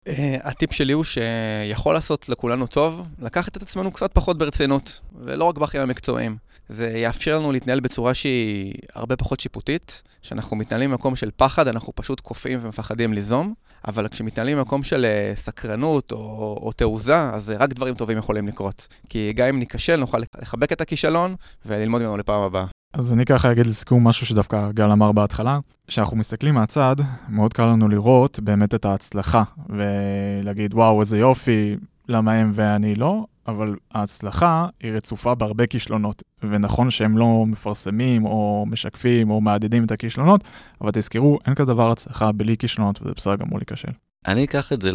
[0.09, 0.11] Uh,
[0.43, 5.57] הטיפ שלי הוא שיכול לעשות לכולנו טוב, לקחת את עצמנו קצת פחות ברצינות, ולא רק
[5.57, 6.38] בחיים המקצועיים.
[6.72, 11.93] זה יאפשר לנו להתנהל בצורה שהיא הרבה פחות שיפוטית, שאנחנו מתנהלים במקום של פחד, אנחנו
[11.95, 13.53] פשוט קופאים ומפחדים ליזום,
[13.88, 16.17] אבל כשמתנהלים במקום של uh, סקרנות או,
[16.61, 18.88] או תעוזה, אז רק דברים טובים יכולים לקרות.
[19.09, 22.65] כי גם אם ניכשל, נוכל לחבק את הכישלון וללמוד ממנו לפעם הבאה.
[22.93, 26.95] אז אני ככה אגיד לסיכום משהו שדווקא גל אמר בהתחלה, כשאנחנו מסתכלים מהצד,
[27.30, 31.76] מאוד קל לנו לראות באמת את ההצלחה, ולהגיד וואו איזה יופי,
[32.09, 38.66] למה הם ואני לא, אבל ההצלחה היא רצופה בהרבה כישלונות, ונכון שהם לא מפרסמים או
[38.70, 40.44] משקפים או מהדהדים את הכישלונות,
[40.82, 43.92] אבל תזכרו, אין כזה דבר הצלחה בלי כישלונות, וזה בסדר גמור להיכשל.
[44.28, 44.92] אני אקח את זה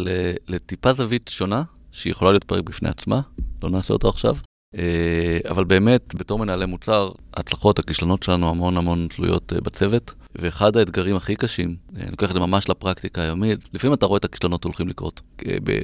[0.47, 3.21] לטיפה זווית שונה, שיכולה להיות פרק בפני עצמה,
[3.63, 4.35] לא נעשה אותו עכשיו.
[4.75, 10.13] אה, אבל באמת, בתור מנהלי מוצר, ההצלחות, הכישלונות שלנו המון המון תלויות אה, בצוות.
[10.35, 14.17] ואחד האתגרים הכי קשים, אה, אני לוקח את זה ממש לפרקטיקה היומית, לפעמים אתה רואה
[14.17, 15.21] את הכישלונות הולכים לקרות.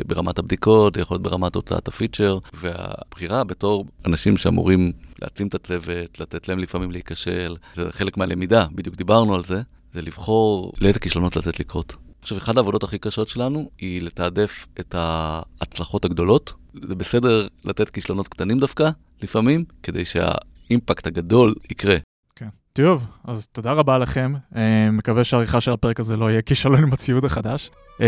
[0.08, 6.48] ברמת הבדיקות, יכול להיות ברמת הוצאת הפיצ'ר, והבחירה בתור אנשים שאמורים להעצים את הצוות, לתת
[6.48, 9.62] להם לפעמים להיכשל, זה חלק מהלמידה, בדיוק דיברנו על זה,
[9.94, 11.96] זה לבחור לאיזה כישלונות לתת לקרות.
[12.22, 16.54] עכשיו, אחת העבודות הכי קשות שלנו היא לתעדף את ההצלחות הגדולות.
[16.82, 18.90] זה בסדר לתת כישלונות קטנים דווקא,
[19.24, 21.96] לפעמים, כדי שהאימפקט הגדול יקרה.
[22.36, 22.48] כן.
[22.74, 24.34] טוב, אז תודה רבה לכם.
[24.56, 27.72] אה, מקווה שהעריכה של הפרק הזה לא יהיה כישלון עם הציוד החדש,
[28.02, 28.08] אה,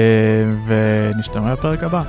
[0.67, 2.01] ונשתמע בפרק הבא.